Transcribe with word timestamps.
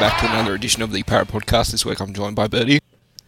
back 0.00 0.18
to 0.18 0.26
another 0.30 0.54
edition 0.54 0.80
of 0.80 0.92
the 0.92 1.02
Para 1.02 1.26
Podcast. 1.26 1.72
This 1.72 1.84
week 1.84 2.00
I'm 2.00 2.14
joined 2.14 2.34
by 2.34 2.48
Bertie 2.48 2.78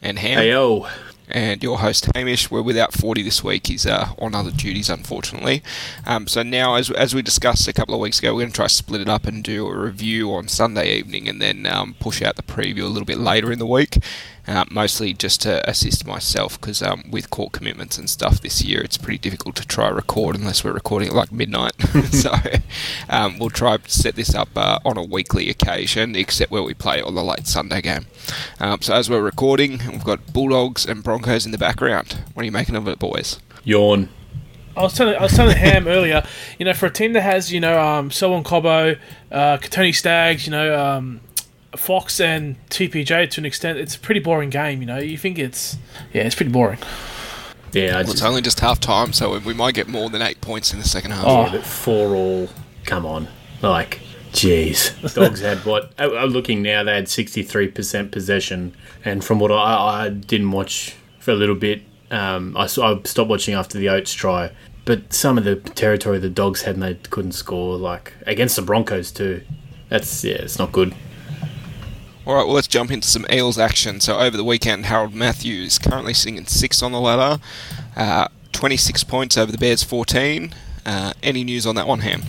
and 0.01 0.19
Ham. 0.19 0.39
Hey 0.39 0.49
yo. 0.53 0.87
And 1.29 1.63
your 1.63 1.81
host 1.81 2.09
Hamish. 2.15 2.51
We're 2.51 2.63
without 2.63 2.95
40 2.95 3.21
this 3.23 3.45
week. 3.45 3.67
He's 3.67 3.85
uh, 3.85 4.15
on 4.19 4.35
other 4.35 4.51
duties, 4.51 4.89
unfortunately. 4.89 5.63
Um, 6.07 6.27
so 6.27 6.43
now, 6.43 6.77
as, 6.77 6.91
as 6.91 7.15
we 7.15 7.21
discussed 7.21 7.69
a 7.69 7.75
couple 7.75 7.95
of 7.95 8.01
weeks 8.01 8.21
ago, 8.21 8.33
we're 8.33 8.41
going 8.41 8.53
to 8.53 8.57
try 8.57 8.69
to 8.69 8.75
split 8.75 9.03
it 9.03 9.09
up 9.09 9.27
and 9.27 9.45
do 9.45 9.67
a 9.67 9.77
review 9.79 10.33
on 10.33 10.49
Sunday 10.49 10.95
evening 10.95 11.29
and 11.29 11.43
then 11.43 11.67
um, 11.67 11.95
push 12.01 12.23
out 12.23 12.37
the 12.37 12.43
preview 12.43 12.85
a 12.85 12.87
little 12.87 13.05
bit 13.05 13.19
later 13.19 13.53
in 13.53 13.59
the 13.59 13.67
week 13.67 13.99
uh, 14.47 14.65
mostly 14.71 15.13
just 15.13 15.41
to 15.43 15.69
assist 15.69 16.07
myself 16.07 16.61
because 16.61 16.83
um, 16.83 17.05
with 17.11 17.31
court 17.31 17.53
commitments 17.53 17.99
and 17.99 18.11
stuff 18.11 18.41
this 18.41 18.63
year, 18.63 18.81
it's 18.81 18.99
pretty 18.99 19.19
difficult 19.19 19.57
to 19.57 19.67
try 19.67 19.89
record 19.89 20.37
unless 20.37 20.65
we're 20.65 20.73
recording 20.73 21.09
at 21.09 21.15
like 21.15 21.33
midnight. 21.33 21.73
so 22.11 22.33
um, 23.09 23.39
we'll 23.39 23.51
try 23.51 23.77
to 23.77 23.91
set 23.91 24.17
this 24.17 24.35
up 24.35 24.49
uh, 24.57 24.79
on 24.85 24.97
a 24.97 25.03
weekly 25.03 25.49
occasion, 25.49 26.17
except 26.17 26.51
where 26.51 26.63
we 26.63 26.75
play 26.75 27.01
on 27.01 27.15
the 27.15 27.25
late 27.25 27.47
Sunday 27.47 27.81
game. 27.81 28.07
Um, 28.61 28.83
so 28.83 28.95
as 28.95 29.09
we're 29.09 29.23
recording, 29.23 29.81
we've 29.91 30.05
got 30.05 30.33
Bulldogs 30.33 30.87
and 30.87 31.03
Broncos 31.03 31.47
in 31.47 31.53
the 31.53 31.59
background. 31.59 32.19
What 32.35 32.43
are 32.43 32.47
you 32.47 32.53
making 32.53 32.77
of 32.77 32.89
it, 32.89 32.99
boys? 32.99 33.39
Yawn. 33.65 34.09
I 34.77 34.83
was 34.83 34.95
telling 34.95 35.15
I 35.17 35.23
was 35.23 35.33
telling 35.33 35.57
Ham 35.57 35.87
earlier, 35.87 36.25
you 36.59 36.65
know, 36.65 36.73
for 36.73 36.87
a 36.87 36.91
team 36.91 37.13
that 37.13 37.21
has 37.21 37.53
you 37.53 37.61
know 37.61 37.81
um, 37.81 38.11
Selwyn 38.11 38.43
Cobbo, 38.43 38.99
uh, 39.31 39.59
Kotoni 39.59 39.95
Staggs, 39.95 40.47
you 40.47 40.51
know, 40.51 40.79
um, 40.79 41.21
Fox 41.77 42.21
and 42.21 42.57
TPJ 42.69 43.31
to 43.31 43.41
an 43.41 43.45
extent, 43.45 43.79
it's 43.79 43.97
a 43.97 43.99
pretty 43.99 44.21
boring 44.21 44.51
game. 44.51 44.81
You 44.81 44.87
know, 44.87 44.99
you 44.99 45.19
think 45.19 45.39
it's 45.39 45.77
yeah, 46.13 46.23
it's 46.23 46.35
pretty 46.35 46.53
boring. 46.53 46.79
Yeah, 47.73 48.03
well, 48.03 48.11
it's 48.11 48.23
only 48.23 48.43
just 48.43 48.61
half 48.61 48.81
time, 48.81 49.13
so 49.13 49.39
we 49.39 49.55
might 49.55 49.75
get 49.75 49.89
more 49.89 50.11
than 50.11 50.21
eight 50.21 50.41
points 50.43 50.73
in 50.73 50.79
the 50.79 50.87
second 50.87 51.13
half. 51.13 51.25
Oh, 51.27 51.51
but 51.51 51.65
four 51.65 52.15
all. 52.15 52.49
Come 52.85 53.07
on, 53.07 53.29
like, 53.63 54.01
jeez. 54.33 55.15
Dogs 55.15 55.41
had 55.41 55.65
what? 55.65 55.93
I'm 55.99 56.11
uh, 56.11 56.23
uh, 56.23 56.25
looking 56.27 56.63
now. 56.63 56.83
They 56.85 56.95
had 56.95 57.07
63% 57.07 58.11
possession, 58.11 58.77
and 59.05 59.25
from 59.25 59.39
what 59.39 59.51
I, 59.51 60.05
I 60.05 60.09
didn't 60.11 60.51
watch 60.51 60.97
for 61.19 61.31
a 61.31 61.35
little 61.35 61.55
bit, 61.55 61.83
um, 62.11 62.55
I, 62.57 62.65
I 62.65 62.67
stopped 62.67 63.31
watching 63.31 63.55
after 63.55 63.79
the 63.79 63.89
Oates 63.89 64.13
try. 64.13 64.53
But 64.85 65.13
some 65.13 65.39
of 65.39 65.45
the 65.45 65.57
territory 65.57 66.19
the 66.19 66.29
Dogs 66.29 66.63
had, 66.63 66.75
and 66.75 66.83
they 66.83 66.95
couldn't 66.95 67.33
score. 67.33 67.77
Like 67.77 68.13
against 68.27 68.57
the 68.57 68.63
Broncos 68.63 69.13
too. 69.13 69.43
That's 69.89 70.25
yeah, 70.25 70.35
it's 70.35 70.59
not 70.59 70.73
good. 70.73 70.95
All 72.25 72.37
right, 72.37 72.45
well, 72.47 72.55
let's 72.55 72.69
jump 72.69 72.93
into 72.93 73.09
some 73.09 73.27
Eels 73.33 73.59
action. 73.59 73.99
So, 73.99 74.21
over 74.21 74.37
the 74.37 74.45
weekend, 74.45 74.87
Harold 74.87 75.13
Matthews 75.13 75.77
currently 75.77 76.15
sitting 76.15 76.37
in 76.37 76.47
sixth 76.47 76.81
on 76.81 76.93
the 76.93 77.01
ladder, 77.01 77.43
uh, 77.97 78.29
26 78.53 79.03
points 79.03 79.37
over 79.37 79.51
the 79.51 79.59
Bears 79.59 79.83
14. 79.83 80.55
Uh, 80.87 81.15
any 81.21 81.43
news 81.43 81.67
on 81.67 81.75
that 81.75 81.89
one, 81.89 81.99
Ham? 82.01 82.23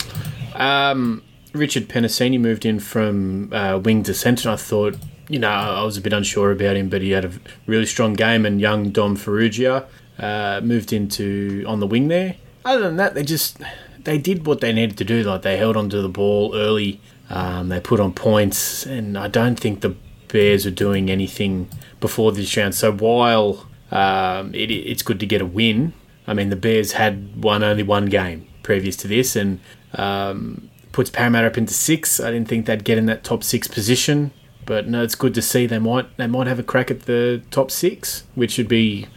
Um, 0.55 1.21
Richard 1.53 1.89
Penisini 1.89 2.39
moved 2.39 2.65
in 2.65 2.79
from 2.79 3.53
uh, 3.53 3.77
wing 3.77 4.01
to 4.03 4.15
centre. 4.15 4.49
I 4.49 4.55
thought, 4.55 4.97
you 5.29 5.37
know, 5.37 5.49
I 5.49 5.83
was 5.83 5.95
a 5.95 6.01
bit 6.01 6.11
unsure 6.11 6.51
about 6.51 6.75
him, 6.75 6.89
but 6.89 7.03
he 7.03 7.11
had 7.11 7.25
a 7.25 7.31
really 7.67 7.85
strong 7.85 8.13
game. 8.13 8.47
And 8.47 8.59
young 8.59 8.89
Dom 8.89 9.15
Ferrugia 9.15 9.85
uh, 10.17 10.59
moved 10.63 10.91
into 10.91 11.63
on 11.67 11.79
the 11.79 11.87
wing 11.87 12.07
there. 12.07 12.37
Other 12.65 12.81
than 12.81 12.97
that, 12.97 13.13
they 13.13 13.23
just 13.23 13.59
they 14.03 14.17
did 14.17 14.47
what 14.47 14.59
they 14.59 14.73
needed 14.73 14.97
to 14.97 15.05
do. 15.05 15.21
Like 15.21 15.43
they 15.43 15.57
held 15.57 15.77
onto 15.77 16.01
the 16.01 16.09
ball 16.09 16.55
early 16.55 16.99
um, 17.33 17.69
they 17.69 17.79
put 17.79 17.99
on 17.99 18.13
points, 18.13 18.85
and 18.85 19.17
I 19.17 19.27
don't 19.27 19.59
think 19.59 19.81
the 19.81 19.95
Bears 20.27 20.65
are 20.67 20.71
doing 20.71 21.09
anything 21.09 21.67
before 21.99 22.31
this 22.31 22.55
round. 22.55 22.75
So 22.75 22.91
while 22.93 23.67
um, 23.91 24.53
it, 24.53 24.69
it's 24.71 25.01
good 25.01 25.19
to 25.19 25.25
get 25.25 25.41
a 25.41 25.45
win, 25.45 25.93
I 26.27 26.35
mean 26.35 26.49
the 26.49 26.55
Bears 26.55 26.93
had 26.93 27.43
won 27.43 27.63
only 27.63 27.81
one 27.81 28.05
game 28.05 28.47
previous 28.61 28.95
to 28.97 29.07
this, 29.07 29.35
and 29.35 29.59
um, 29.95 30.69
puts 30.91 31.09
Parramatta 31.09 31.47
up 31.47 31.57
into 31.57 31.73
six. 31.73 32.19
I 32.19 32.29
didn't 32.29 32.47
think 32.47 32.67
they'd 32.67 32.83
get 32.83 32.99
in 32.99 33.07
that 33.07 33.23
top 33.23 33.43
six 33.43 33.67
position, 33.67 34.31
but 34.67 34.87
no, 34.87 35.01
it's 35.01 35.15
good 35.15 35.33
to 35.33 35.41
see 35.41 35.65
they 35.65 35.79
might 35.79 36.15
they 36.17 36.27
might 36.27 36.45
have 36.45 36.59
a 36.59 36.63
crack 36.63 36.91
at 36.91 37.01
the 37.01 37.41
top 37.49 37.71
six, 37.71 38.23
which 38.35 38.59
would 38.59 38.69
be. 38.69 39.07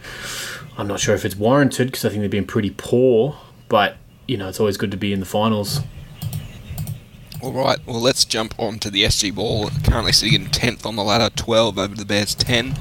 I'm 0.79 0.87
not 0.87 0.99
sure 0.99 1.15
if 1.15 1.25
it's 1.25 1.35
warranted 1.35 1.87
because 1.87 2.05
I 2.05 2.09
think 2.09 2.21
they've 2.21 2.29
been 2.29 2.45
pretty 2.45 2.71
poor, 2.71 3.35
but 3.69 3.97
you 4.27 4.37
know 4.37 4.49
it's 4.49 4.59
always 4.59 4.77
good 4.77 4.91
to 4.91 4.97
be 4.97 5.13
in 5.13 5.19
the 5.19 5.25
finals. 5.25 5.81
All 7.39 7.53
right, 7.53 7.77
well, 7.85 8.01
let's 8.01 8.25
jump 8.25 8.55
on 8.57 8.79
to 8.79 8.89
the 8.89 9.03
SG 9.03 9.33
Ball. 9.33 9.69
Currently 9.83 10.11
sitting 10.11 10.41
in 10.41 10.47
10th 10.47 10.87
on 10.87 10.95
the 10.95 11.03
ladder, 11.03 11.29
12 11.35 11.77
over 11.77 11.93
the 11.93 12.03
Bears 12.03 12.33
10. 12.33 12.73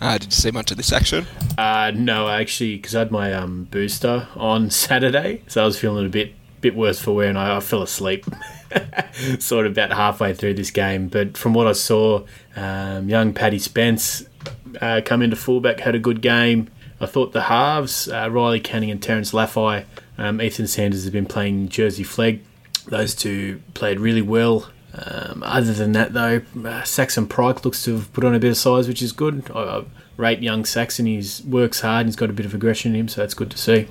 Uh, 0.00 0.18
did 0.18 0.24
you 0.24 0.30
see 0.32 0.50
much 0.50 0.72
of 0.72 0.76
this 0.76 0.92
action? 0.92 1.24
Uh, 1.56 1.92
no, 1.94 2.28
actually, 2.28 2.76
because 2.76 2.96
I 2.96 3.00
had 3.00 3.12
my 3.12 3.32
um, 3.32 3.68
booster 3.70 4.26
on 4.34 4.70
Saturday, 4.72 5.42
so 5.46 5.62
I 5.62 5.66
was 5.66 5.78
feeling 5.78 6.04
a 6.04 6.08
bit 6.08 6.34
bit 6.60 6.74
worse 6.74 7.00
for 7.00 7.12
wear, 7.12 7.28
and 7.28 7.38
I, 7.38 7.56
I 7.56 7.60
fell 7.60 7.82
asleep 7.82 8.24
sort 9.38 9.66
of 9.66 9.72
about 9.72 9.92
halfway 9.92 10.32
through 10.34 10.54
this 10.54 10.70
game. 10.70 11.08
But 11.08 11.36
from 11.36 11.54
what 11.54 11.66
I 11.66 11.72
saw, 11.72 12.24
um, 12.56 13.08
young 13.08 13.32
Paddy 13.32 13.58
Spence 13.58 14.24
uh, 14.80 15.00
come 15.04 15.22
into 15.22 15.36
fullback, 15.36 15.80
had 15.80 15.94
a 15.94 15.98
good 16.00 16.20
game. 16.22 16.68
I 17.00 17.06
thought 17.06 17.32
the 17.32 17.42
halves, 17.42 18.08
uh, 18.08 18.28
Riley 18.30 18.60
Canning 18.60 18.90
and 18.90 19.02
Terence 19.02 19.32
Laffey, 19.32 19.84
um, 20.18 20.40
Ethan 20.40 20.68
Sanders 20.68 21.02
has 21.02 21.12
been 21.12 21.26
playing 21.26 21.68
Jersey 21.68 22.04
Flegg 22.04 22.40
those 22.86 23.14
two 23.14 23.62
played 23.74 24.00
really 24.00 24.22
well. 24.22 24.68
Um, 24.94 25.42
other 25.44 25.72
than 25.72 25.92
that, 25.92 26.12
though, 26.12 26.42
uh, 26.64 26.82
Saxon 26.82 27.26
Pryke 27.26 27.64
looks 27.64 27.82
to 27.84 27.94
have 27.94 28.12
put 28.12 28.24
on 28.24 28.34
a 28.34 28.38
bit 28.38 28.50
of 28.50 28.56
size, 28.56 28.88
which 28.88 29.00
is 29.02 29.12
good. 29.12 29.50
I, 29.54 29.60
I 29.60 29.84
rate 30.16 30.40
young 30.40 30.64
Saxon. 30.64 31.06
He 31.06 31.24
works 31.46 31.80
hard. 31.80 32.06
He's 32.06 32.16
got 32.16 32.30
a 32.30 32.32
bit 32.34 32.46
of 32.46 32.54
aggression 32.54 32.94
in 32.94 33.00
him, 33.00 33.08
so 33.08 33.22
that's 33.22 33.34
good 33.34 33.50
to 33.50 33.58
see. 33.58 33.88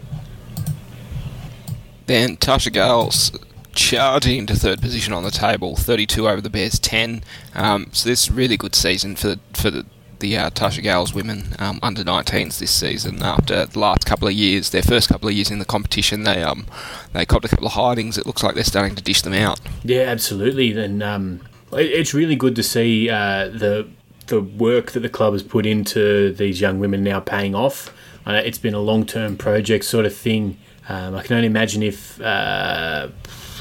Then 2.06 2.38
Tarsha 2.38 2.72
Gales 2.72 3.32
charging 3.74 4.38
into 4.40 4.56
third 4.56 4.82
position 4.82 5.14
on 5.14 5.24
the 5.24 5.32
table, 5.32 5.76
32 5.76 6.28
over 6.28 6.42
the 6.42 6.50
Bears 6.50 6.78
10. 6.78 7.24
Um, 7.56 7.88
so 7.94 8.10
this 8.10 8.30
really 8.30 8.58
good 8.58 8.76
season 8.76 9.16
for 9.16 9.28
the, 9.28 9.40
for 9.54 9.72
the 9.72 9.86
the 10.22 10.38
uh, 10.38 10.50
Tarsha 10.52 10.82
Gales 10.82 11.14
women 11.14 11.56
um, 11.60 11.80
under 11.84 12.04
19s 12.04 12.60
this 12.60 12.72
season. 12.72 13.22
After 13.22 13.66
the 13.66 13.80
last 13.80 14.06
couple 14.06 14.28
of 14.28 14.34
years, 14.34 14.70
their 14.70 14.84
first 14.84 15.10
couple 15.10 15.28
of 15.28 15.36
years 15.36 15.52
in 15.52 15.60
the 15.60 15.66
competition, 15.66 16.24
they 16.24 16.42
um 16.42 16.66
they 17.12 17.26
copped 17.26 17.44
a 17.44 17.50
couple 17.50 17.68
of 17.68 17.74
hidings. 17.74 18.18
It 18.18 18.26
looks 18.26 18.44
like 18.44 18.56
they're 18.56 18.64
starting 18.64 18.96
to 18.96 19.04
dish 19.04 19.22
them 19.22 19.34
out. 19.34 19.60
Yeah, 19.84 20.04
absolutely. 20.04 20.72
And 20.78 21.04
um, 21.04 21.42
it's 21.74 22.14
really 22.14 22.36
good 22.36 22.56
to 22.56 22.64
see 22.64 23.10
uh, 23.10 23.50
the 23.50 23.88
the 24.28 24.40
work 24.40 24.92
that 24.92 25.02
the 25.02 25.10
club 25.10 25.34
has 25.34 25.44
put 25.44 25.66
into 25.66 26.32
these 26.34 26.62
young 26.62 26.80
women 26.80 27.04
now 27.04 27.20
paying 27.20 27.54
off. 27.54 27.94
Uh, 28.26 28.42
it's 28.46 28.58
been 28.58 28.74
a 28.74 28.80
long 28.80 29.06
term 29.06 29.36
project 29.36 29.84
sort 29.84 30.06
of 30.06 30.16
thing. 30.16 30.58
Um, 30.88 31.16
I 31.16 31.24
can 31.24 31.36
only 31.36 31.48
imagine 31.48 31.84
if 31.84 32.20
uh, 32.22 33.10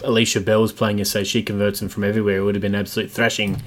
Alicia 0.03 0.41
Bell 0.41 0.63
was 0.63 0.73
playing 0.73 1.05
so 1.05 1.25
she 1.25 1.43
converts 1.43 1.81
them 1.81 1.89
from 1.89 2.05
everywhere, 2.05 2.39
it 2.39 2.43
would 2.43 2.55
have 2.55 2.63
been 2.63 2.75
absolute 2.75 3.11
thrashing. 3.11 3.63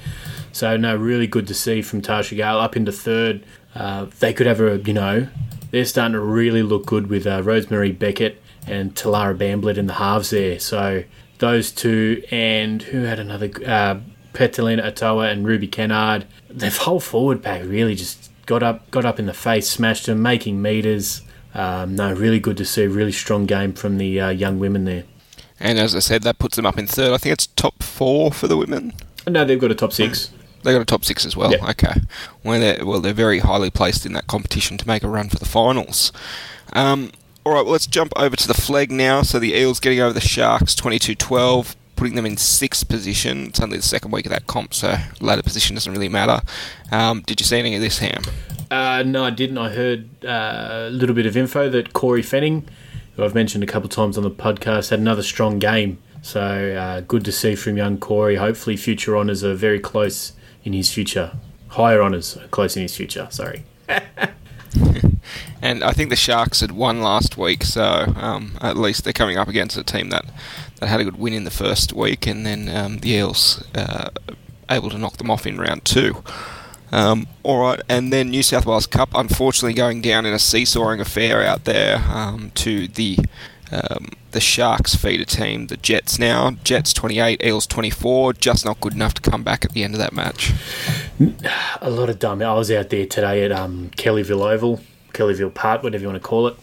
So 0.52 0.76
no, 0.76 0.96
really 0.96 1.26
good 1.26 1.46
to 1.48 1.54
see 1.54 1.82
from 1.82 2.00
Tarsha 2.00 2.36
Gale 2.36 2.58
up 2.58 2.76
into 2.76 2.92
third. 2.92 3.44
Uh, 3.74 4.06
they 4.20 4.32
could 4.32 4.46
have 4.46 4.60
a, 4.60 4.78
you 4.78 4.92
know, 4.92 5.28
they're 5.70 5.84
starting 5.84 6.12
to 6.12 6.20
really 6.20 6.62
look 6.62 6.86
good 6.86 7.08
with 7.08 7.26
uh, 7.26 7.42
Rosemary 7.42 7.90
Beckett 7.90 8.40
and 8.66 8.94
Talara 8.94 9.36
Bamblett 9.36 9.76
in 9.76 9.86
the 9.86 9.94
halves 9.94 10.30
there. 10.30 10.60
So 10.60 11.02
those 11.38 11.72
two, 11.72 12.22
and 12.30 12.80
who 12.82 13.02
had 13.02 13.18
another, 13.18 13.50
uh, 13.66 13.98
Petalina 14.34 14.84
Atoa 14.84 15.30
and 15.32 15.46
Ruby 15.46 15.66
Kennard. 15.66 16.26
The 16.48 16.70
whole 16.70 17.00
forward 17.00 17.42
pack 17.42 17.62
really 17.64 17.94
just 17.94 18.30
got 18.46 18.62
up, 18.62 18.90
got 18.90 19.04
up 19.04 19.18
in 19.18 19.26
the 19.26 19.34
face, 19.34 19.68
smashed 19.68 20.06
them, 20.06 20.20
making 20.20 20.60
meters. 20.60 21.22
Um, 21.54 21.94
no, 21.94 22.12
really 22.12 22.40
good 22.40 22.56
to 22.58 22.64
see. 22.64 22.86
Really 22.86 23.12
strong 23.12 23.46
game 23.46 23.72
from 23.72 23.96
the 23.96 24.20
uh, 24.20 24.28
young 24.30 24.58
women 24.58 24.84
there. 24.84 25.04
And 25.64 25.78
as 25.78 25.96
I 25.96 26.00
said, 26.00 26.22
that 26.24 26.38
puts 26.38 26.56
them 26.56 26.66
up 26.66 26.78
in 26.78 26.86
third. 26.86 27.12
I 27.12 27.16
think 27.16 27.32
it's 27.32 27.46
top 27.46 27.82
four 27.82 28.30
for 28.30 28.46
the 28.46 28.56
women. 28.56 28.92
No, 29.26 29.44
they've 29.46 29.58
got 29.58 29.70
a 29.70 29.74
top 29.74 29.94
six. 29.94 30.30
They 30.62 30.72
got 30.72 30.82
a 30.82 30.84
top 30.84 31.04
six 31.06 31.24
as 31.24 31.36
well. 31.36 31.50
Yep. 31.52 31.62
Okay. 31.70 32.00
Well, 32.44 32.60
they're, 32.60 32.84
well, 32.84 33.00
they're 33.00 33.14
very 33.14 33.38
highly 33.38 33.70
placed 33.70 34.04
in 34.04 34.12
that 34.12 34.26
competition 34.26 34.76
to 34.76 34.86
make 34.86 35.02
a 35.02 35.08
run 35.08 35.30
for 35.30 35.36
the 35.38 35.46
finals. 35.46 36.12
Um, 36.74 37.12
all 37.44 37.54
right, 37.54 37.62
well, 37.64 37.72
let's 37.72 37.86
jump 37.86 38.12
over 38.14 38.36
to 38.36 38.46
the 38.46 38.54
flag 38.54 38.92
now. 38.92 39.22
So 39.22 39.38
the 39.38 39.54
Eels 39.54 39.80
getting 39.80 40.00
over 40.00 40.12
the 40.12 40.20
Sharks 40.20 40.74
22 40.74 41.14
12, 41.14 41.76
putting 41.96 42.14
them 42.14 42.26
in 42.26 42.36
sixth 42.36 42.86
position. 42.86 43.46
It's 43.46 43.60
only 43.60 43.78
the 43.78 43.82
second 43.82 44.10
week 44.10 44.26
of 44.26 44.32
that 44.32 44.46
comp, 44.46 44.74
so 44.74 44.96
ladder 45.20 45.42
position 45.42 45.74
doesn't 45.76 45.92
really 45.92 46.10
matter. 46.10 46.42
Um, 46.92 47.22
did 47.22 47.40
you 47.40 47.46
see 47.46 47.58
any 47.58 47.74
of 47.74 47.80
this, 47.80 47.98
Ham? 47.98 48.22
Uh, 48.70 49.02
no, 49.02 49.24
I 49.24 49.30
didn't. 49.30 49.56
I 49.56 49.70
heard 49.70 50.24
uh, 50.24 50.88
a 50.88 50.90
little 50.90 51.14
bit 51.14 51.24
of 51.24 51.36
info 51.36 51.70
that 51.70 51.94
Corey 51.94 52.22
Fanning, 52.22 52.68
who 53.16 53.24
I've 53.24 53.34
mentioned 53.34 53.64
a 53.64 53.66
couple 53.66 53.86
of 53.86 53.92
times 53.92 54.16
on 54.16 54.24
the 54.24 54.30
podcast, 54.30 54.90
had 54.90 54.98
another 54.98 55.22
strong 55.22 55.58
game. 55.58 55.98
So 56.22 56.40
uh, 56.40 57.00
good 57.00 57.24
to 57.26 57.32
see 57.32 57.54
from 57.54 57.76
young 57.76 57.98
Corey. 57.98 58.36
Hopefully, 58.36 58.76
future 58.76 59.16
honours 59.16 59.44
are 59.44 59.54
very 59.54 59.78
close 59.78 60.32
in 60.64 60.72
his 60.72 60.90
future. 60.90 61.32
Higher 61.68 62.02
honours 62.02 62.38
close 62.50 62.76
in 62.76 62.82
his 62.82 62.96
future, 62.96 63.28
sorry. 63.30 63.64
and 65.62 65.84
I 65.84 65.92
think 65.92 66.10
the 66.10 66.16
Sharks 66.16 66.60
had 66.60 66.72
won 66.72 67.02
last 67.02 67.36
week, 67.36 67.62
so 67.64 68.12
um, 68.16 68.56
at 68.60 68.76
least 68.76 69.04
they're 69.04 69.12
coming 69.12 69.36
up 69.36 69.48
against 69.48 69.76
a 69.76 69.84
team 69.84 70.10
that, 70.10 70.24
that 70.80 70.86
had 70.86 71.00
a 71.00 71.04
good 71.04 71.18
win 71.18 71.34
in 71.34 71.44
the 71.44 71.50
first 71.50 71.92
week, 71.92 72.26
and 72.26 72.46
then 72.46 72.68
um, 72.68 72.98
the 72.98 73.10
Eels 73.10 73.64
uh, 73.74 74.08
able 74.70 74.90
to 74.90 74.98
knock 74.98 75.18
them 75.18 75.30
off 75.30 75.46
in 75.46 75.58
round 75.58 75.84
two. 75.84 76.22
Um, 76.94 77.26
all 77.42 77.60
right, 77.60 77.80
and 77.88 78.12
then 78.12 78.30
New 78.30 78.42
South 78.42 78.66
Wales 78.66 78.86
Cup, 78.86 79.10
unfortunately, 79.14 79.74
going 79.74 80.00
down 80.00 80.24
in 80.26 80.32
a 80.32 80.38
seesawing 80.38 81.00
affair 81.00 81.42
out 81.42 81.64
there 81.64 81.98
um, 82.08 82.52
to 82.56 82.86
the 82.88 83.18
Um, 83.72 84.10
the 84.30 84.40
Sharks 84.40 84.94
feeder 84.94 85.24
team, 85.24 85.66
the 85.68 85.76
Jets 85.76 86.18
now. 86.18 86.50
Jets 86.64 86.92
28, 86.92 87.42
Eels 87.42 87.66
24. 87.66 88.34
Just 88.34 88.64
not 88.64 88.80
good 88.80 88.92
enough 88.92 89.14
to 89.14 89.22
come 89.30 89.42
back 89.42 89.64
at 89.64 89.72
the 89.72 89.82
end 89.82 89.94
of 89.94 89.98
that 89.98 90.12
match. 90.12 90.52
A 91.80 91.90
lot 91.90 92.10
of 92.10 92.18
dumb. 92.18 92.42
I 92.42 92.52
was 92.54 92.70
out 92.70 92.90
there 92.90 93.06
today 93.06 93.44
at 93.44 93.52
um, 93.52 93.90
Kellyville 93.96 94.52
Oval, 94.52 94.80
Kellyville 95.12 95.54
Park, 95.54 95.82
whatever 95.82 96.02
you 96.02 96.08
want 96.08 96.22
to 96.22 96.28
call 96.28 96.46
it. 96.48 96.56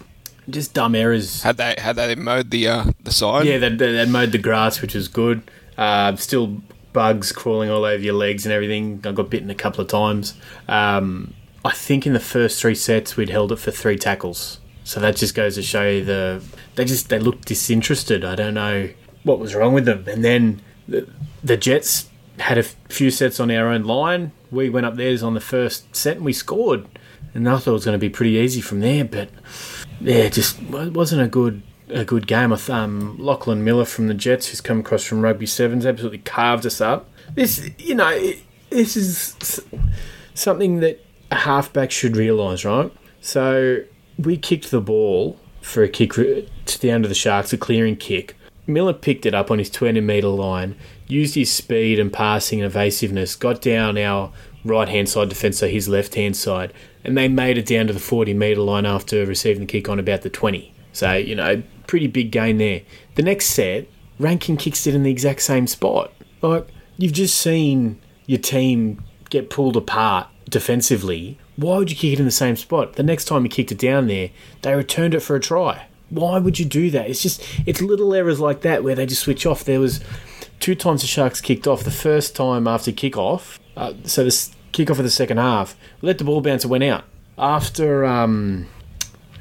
Just 0.49 0.73
dumb 0.73 0.95
errors. 0.95 1.43
Had 1.43 1.57
they 1.57 1.75
had 1.77 1.95
they 1.95 2.15
mowed 2.15 2.51
the 2.51 2.67
uh, 2.67 2.85
the 3.03 3.11
side? 3.11 3.45
Yeah, 3.45 3.57
they, 3.57 3.69
they, 3.69 3.91
they 3.93 4.05
mowed 4.05 4.31
the 4.31 4.37
grass, 4.37 4.81
which 4.81 4.95
is 4.95 5.07
good. 5.07 5.41
Uh, 5.77 6.15
still 6.17 6.61
bugs 6.93 7.31
crawling 7.31 7.69
all 7.69 7.85
over 7.85 8.03
your 8.03 8.13
legs 8.13 8.45
and 8.45 8.53
everything. 8.53 9.01
I 9.05 9.11
got 9.11 9.29
bitten 9.29 9.49
a 9.49 9.55
couple 9.55 9.81
of 9.81 9.87
times. 9.87 10.35
Um, 10.67 11.33
I 11.63 11.71
think 11.71 12.07
in 12.07 12.13
the 12.13 12.19
first 12.19 12.59
three 12.61 12.75
sets 12.75 13.15
we'd 13.15 13.29
held 13.29 13.51
it 13.51 13.57
for 13.57 13.71
three 13.71 13.97
tackles. 13.97 14.59
So 14.83 14.99
that 14.99 15.15
just 15.15 15.35
goes 15.35 15.55
to 15.55 15.61
show 15.61 15.87
you 15.87 16.03
the 16.03 16.43
they 16.75 16.85
just 16.85 17.09
they 17.09 17.19
looked 17.19 17.45
disinterested. 17.45 18.25
I 18.25 18.35
don't 18.35 18.55
know 18.55 18.89
what 19.23 19.39
was 19.39 19.53
wrong 19.53 19.73
with 19.73 19.85
them. 19.85 20.05
And 20.07 20.23
then 20.23 20.61
the, 20.87 21.07
the 21.43 21.57
Jets 21.57 22.09
had 22.39 22.57
a 22.57 22.63
few 22.63 23.11
sets 23.11 23.39
on 23.39 23.51
our 23.51 23.67
own 23.67 23.83
line. 23.83 24.31
We 24.49 24.69
went 24.69 24.85
up 24.85 24.95
theirs 24.95 25.21
on 25.21 25.33
the 25.33 25.41
first 25.41 25.95
set 25.95 26.17
and 26.17 26.25
we 26.25 26.33
scored. 26.33 26.87
And 27.33 27.47
I 27.47 27.57
thought 27.57 27.67
it 27.67 27.73
was 27.73 27.85
going 27.85 27.95
to 27.95 27.99
be 27.99 28.09
pretty 28.09 28.31
easy 28.31 28.59
from 28.59 28.81
there, 28.81 29.05
but 29.05 29.29
yeah, 30.01 30.27
just 30.27 30.59
it 30.61 30.93
wasn't 30.93 31.21
a 31.21 31.27
good 31.27 31.61
a 31.91 32.05
good 32.05 32.27
game. 32.27 32.53
Um, 32.69 33.17
Lachlan 33.17 33.63
Miller 33.63 33.85
from 33.85 34.07
the 34.07 34.13
Jets, 34.13 34.47
who's 34.47 34.61
come 34.61 34.79
across 34.79 35.03
from 35.03 35.21
Rugby 35.21 35.45
Sevens, 35.45 35.85
absolutely 35.85 36.19
carved 36.19 36.65
us 36.65 36.81
up. 36.81 37.09
This, 37.33 37.69
you 37.77 37.95
know, 37.95 38.33
this 38.69 38.95
is 38.95 39.61
something 40.33 40.79
that 40.79 41.03
a 41.29 41.35
halfback 41.35 41.91
should 41.91 42.17
realise, 42.17 42.65
right? 42.65 42.91
So 43.21 43.79
we 44.17 44.37
kicked 44.37 44.71
the 44.71 44.81
ball 44.81 45.39
for 45.61 45.83
a 45.83 45.89
kick 45.89 46.13
to 46.13 46.81
the 46.81 46.89
end 46.89 47.05
of 47.05 47.09
the 47.09 47.15
Sharks, 47.15 47.53
a 47.53 47.57
clearing 47.57 47.95
kick. 47.95 48.35
Miller 48.67 48.93
picked 48.93 49.25
it 49.25 49.33
up 49.33 49.51
on 49.51 49.59
his 49.59 49.69
20 49.69 49.99
metre 50.01 50.27
line, 50.27 50.75
used 51.07 51.35
his 51.35 51.51
speed 51.51 51.99
and 51.99 52.11
passing 52.11 52.61
and 52.61 52.65
evasiveness, 52.65 53.35
got 53.35 53.61
down 53.61 53.97
our 53.97 54.31
right 54.63 54.87
hand 54.87 55.09
side 55.09 55.29
defence, 55.29 55.59
so 55.59 55.67
his 55.67 55.89
left 55.89 56.15
hand 56.15 56.35
side, 56.35 56.73
and 57.03 57.17
they 57.17 57.27
made 57.27 57.57
it 57.57 57.65
down 57.65 57.87
to 57.87 57.93
the 57.93 57.99
40 57.99 58.33
metre 58.33 58.61
line 58.61 58.85
after 58.85 59.25
receiving 59.25 59.61
the 59.61 59.65
kick 59.65 59.89
on 59.89 59.99
about 59.99 60.21
the 60.21 60.29
20. 60.29 60.73
So, 60.93 61.13
you 61.13 61.35
know, 61.35 61.63
pretty 61.91 62.07
big 62.07 62.31
gain 62.31 62.57
there. 62.57 62.83
The 63.15 63.21
next 63.21 63.47
set, 63.47 63.85
Rankin 64.17 64.55
kicks 64.55 64.87
it 64.87 64.95
in 64.95 65.03
the 65.03 65.11
exact 65.11 65.41
same 65.41 65.67
spot. 65.67 66.13
Like, 66.41 66.69
you've 66.95 67.11
just 67.11 67.37
seen 67.37 67.99
your 68.27 68.39
team 68.39 69.03
get 69.29 69.49
pulled 69.49 69.75
apart 69.75 70.29
defensively. 70.49 71.37
Why 71.57 71.77
would 71.77 71.91
you 71.91 71.97
kick 71.97 72.13
it 72.13 72.19
in 72.19 72.23
the 72.23 72.31
same 72.31 72.55
spot? 72.55 72.93
The 72.93 73.03
next 73.03 73.25
time 73.25 73.43
you 73.43 73.49
kicked 73.49 73.73
it 73.73 73.77
down 73.77 74.07
there, 74.07 74.29
they 74.61 74.73
returned 74.73 75.13
it 75.13 75.19
for 75.19 75.35
a 75.35 75.41
try. 75.41 75.87
Why 76.09 76.39
would 76.39 76.59
you 76.59 76.65
do 76.65 76.89
that? 76.91 77.09
It's 77.09 77.21
just, 77.21 77.43
it's 77.65 77.81
little 77.81 78.13
errors 78.13 78.39
like 78.39 78.61
that 78.61 78.85
where 78.85 78.95
they 78.95 79.05
just 79.05 79.23
switch 79.23 79.45
off. 79.45 79.65
There 79.65 79.81
was 79.81 79.99
two 80.61 80.75
times 80.75 81.01
the 81.01 81.07
Sharks 81.07 81.41
kicked 81.41 81.67
off. 81.67 81.83
The 81.83 81.91
first 81.91 82.37
time 82.37 82.69
after 82.69 82.93
kickoff, 82.93 83.59
uh, 83.75 83.95
so 84.05 84.23
the 84.23 84.49
kickoff 84.71 84.91
of 84.97 85.03
the 85.03 85.09
second 85.09 85.39
half, 85.39 85.75
let 86.01 86.19
the 86.19 86.23
ball 86.23 86.39
bounce 86.39 86.63
and 86.63 86.71
went 86.71 86.85
out. 86.85 87.03
After, 87.37 88.05
um, 88.05 88.67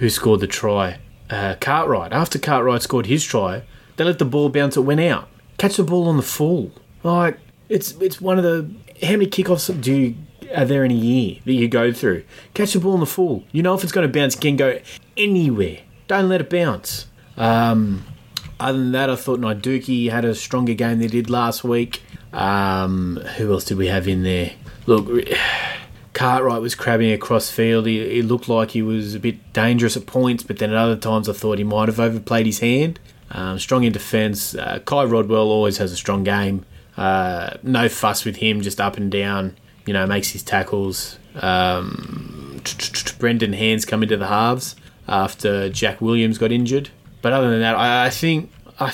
who 0.01 0.11
scored 0.11 0.41
the 0.41 0.49
try? 0.49 0.99
Uh, 1.31 1.55
Cartwright. 1.61 2.13
After 2.13 2.39
Cartwright 2.39 2.83
scored 2.83 3.07
his 3.07 3.25
try, 3.25 3.63
they 3.97 4.05
let 4.05 4.19
the 4.19 4.25
ball 4.25 4.49
bounce. 4.49 4.77
It 4.77 4.81
went 4.81 5.01
out. 5.01 5.29
Catch 5.59 5.77
the 5.77 5.85
ball 5.85 6.09
on 6.09 6.17
the 6.17 6.23
full. 6.23 6.73
Like 7.03 7.39
it's 7.69 7.93
it's 8.01 8.21
one 8.21 8.39
of 8.39 8.45
the 8.45 8.69
how 9.07 9.13
many 9.13 9.27
kickoffs 9.27 9.81
do 9.81 9.95
you 9.95 10.15
are 10.55 10.65
there 10.65 10.85
in 10.85 10.91
a 10.91 10.95
year 10.95 11.39
that 11.45 11.53
you 11.53 11.69
go 11.69 11.93
through? 11.93 12.25
Catch 12.55 12.73
the 12.73 12.81
ball 12.81 12.95
on 12.95 13.01
the 13.01 13.07
full. 13.07 13.45
You 13.53 13.63
know 13.63 13.75
if 13.75 13.83
it's 13.83 13.93
going 13.93 14.11
to 14.11 14.13
bounce, 14.13 14.35
can 14.35 14.57
go 14.57 14.81
anywhere. 15.17 15.79
Don't 16.09 16.29
let 16.29 16.41
it 16.41 16.51
bounce. 16.51 17.07
Um, 17.37 18.05
other 18.59 18.79
than 18.79 18.93
that, 18.93 19.09
I 19.09 19.17
thought 19.17 19.41
Naiduki 19.41 20.11
had 20.11 20.25
a 20.25 20.35
stronger 20.35 20.75
game 20.75 20.99
than 20.99 21.03
he 21.03 21.09
did 21.09 21.31
last 21.31 21.63
week. 21.65 22.03
Um, 22.33 23.17
who 23.37 23.53
else 23.53 23.65
did 23.65 23.79
we 23.79 23.87
have 23.87 24.07
in 24.09 24.23
there? 24.23 24.53
Look, 24.87 25.09
Cartwright 26.21 26.61
was 26.61 26.75
crabbing 26.75 27.13
across 27.13 27.51
field. 27.51 27.87
He, 27.87 28.17
he 28.17 28.21
looked 28.21 28.47
like 28.47 28.73
he 28.73 28.83
was 28.83 29.15
a 29.15 29.19
bit 29.19 29.55
dangerous 29.55 29.97
at 29.97 30.05
points, 30.05 30.43
but 30.43 30.59
then 30.59 30.69
at 30.69 30.77
other 30.77 30.95
times 30.95 31.31
I 31.31 31.33
thought 31.33 31.57
he 31.57 31.65
might 31.65 31.89
have 31.89 31.99
overplayed 31.99 32.45
his 32.45 32.59
hand. 32.59 33.01
Um, 33.31 33.59
strong 33.59 33.85
in 33.85 33.93
defence. 33.95 34.55
Uh, 34.55 34.81
Kai 34.85 35.05
Rodwell 35.05 35.51
always 35.51 35.79
has 35.79 35.93
a 35.93 35.97
strong 35.97 36.23
game. 36.23 36.67
Uh, 36.95 37.57
no 37.63 37.89
fuss 37.89 38.27
with 38.27 38.37
him, 38.37 38.61
just 38.61 38.83
up 38.83 38.99
and 38.99 39.11
down. 39.11 39.57
You 39.87 39.95
know, 39.95 40.07
makes 40.07 40.29
his 40.29 40.43
tackles. 40.43 41.19
Um, 41.37 42.61
Brendan 43.19 43.55
Hands 43.55 43.83
come 43.87 44.03
into 44.03 44.19
the 44.19 44.27
halves 44.27 44.77
after 45.09 45.71
Jack 45.71 46.03
Williams 46.03 46.37
got 46.37 46.53
injured. 46.53 46.91
But 47.23 47.33
other 47.33 47.49
than 47.49 47.61
that, 47.61 47.77
I, 47.77 48.11
think 48.11 48.53
I 48.79 48.93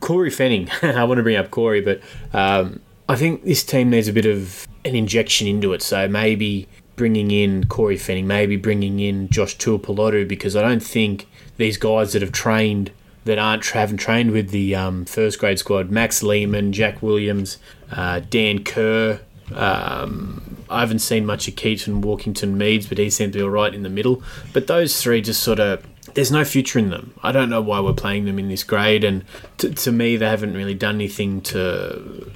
Corey 0.00 0.28
Fanning. 0.28 0.68
I 0.82 1.04
want 1.04 1.16
to 1.16 1.22
bring 1.22 1.36
up 1.36 1.50
Corey, 1.50 1.80
but 1.80 2.02
um, 2.34 2.82
I 3.08 3.16
think 3.16 3.44
this 3.44 3.64
team 3.64 3.88
needs 3.88 4.08
a 4.08 4.12
bit 4.12 4.26
of 4.26 4.68
an 4.84 4.94
injection 4.94 5.46
into 5.46 5.72
it. 5.72 5.82
So 5.82 6.08
maybe 6.08 6.68
bringing 6.96 7.30
in 7.30 7.64
Corey 7.64 7.96
Fanning, 7.96 8.26
maybe 8.26 8.56
bringing 8.56 9.00
in 9.00 9.28
Josh 9.28 9.56
Tuapolotu, 9.56 10.28
because 10.28 10.54
I 10.56 10.62
don't 10.62 10.82
think 10.82 11.26
these 11.56 11.76
guys 11.76 12.12
that 12.12 12.22
have 12.22 12.32
trained 12.32 12.90
that 13.24 13.38
aren't 13.38 13.66
haven't 13.66 13.98
trained 13.98 14.30
with 14.30 14.50
the 14.50 14.74
um, 14.74 15.04
first 15.04 15.38
grade 15.38 15.58
squad, 15.58 15.90
Max 15.90 16.22
Lehman, 16.22 16.72
Jack 16.72 17.02
Williams, 17.02 17.58
uh, 17.92 18.20
Dan 18.20 18.64
Kerr. 18.64 19.20
Um, 19.54 20.58
I 20.70 20.80
haven't 20.80 21.00
seen 21.00 21.26
much 21.26 21.48
of 21.48 21.56
Keaton 21.56 22.02
Walkington 22.02 22.54
Meads, 22.54 22.86
but 22.86 22.98
he 22.98 23.10
seemed 23.10 23.32
to 23.32 23.38
be 23.40 23.42
all 23.42 23.50
right 23.50 23.74
in 23.74 23.82
the 23.82 23.90
middle. 23.90 24.22
But 24.52 24.68
those 24.68 25.02
three 25.02 25.20
just 25.20 25.42
sort 25.42 25.58
of 25.58 25.84
there's 26.14 26.32
no 26.32 26.44
future 26.44 26.78
in 26.78 26.90
them. 26.90 27.14
I 27.22 27.32
don't 27.32 27.50
know 27.50 27.60
why 27.60 27.80
we're 27.80 27.92
playing 27.92 28.24
them 28.24 28.38
in 28.38 28.48
this 28.48 28.64
grade, 28.64 29.04
and 29.04 29.24
to, 29.58 29.70
to 29.70 29.92
me, 29.92 30.16
they 30.16 30.26
haven't 30.26 30.54
really 30.54 30.74
done 30.74 30.96
anything 30.96 31.40
to 31.42 32.30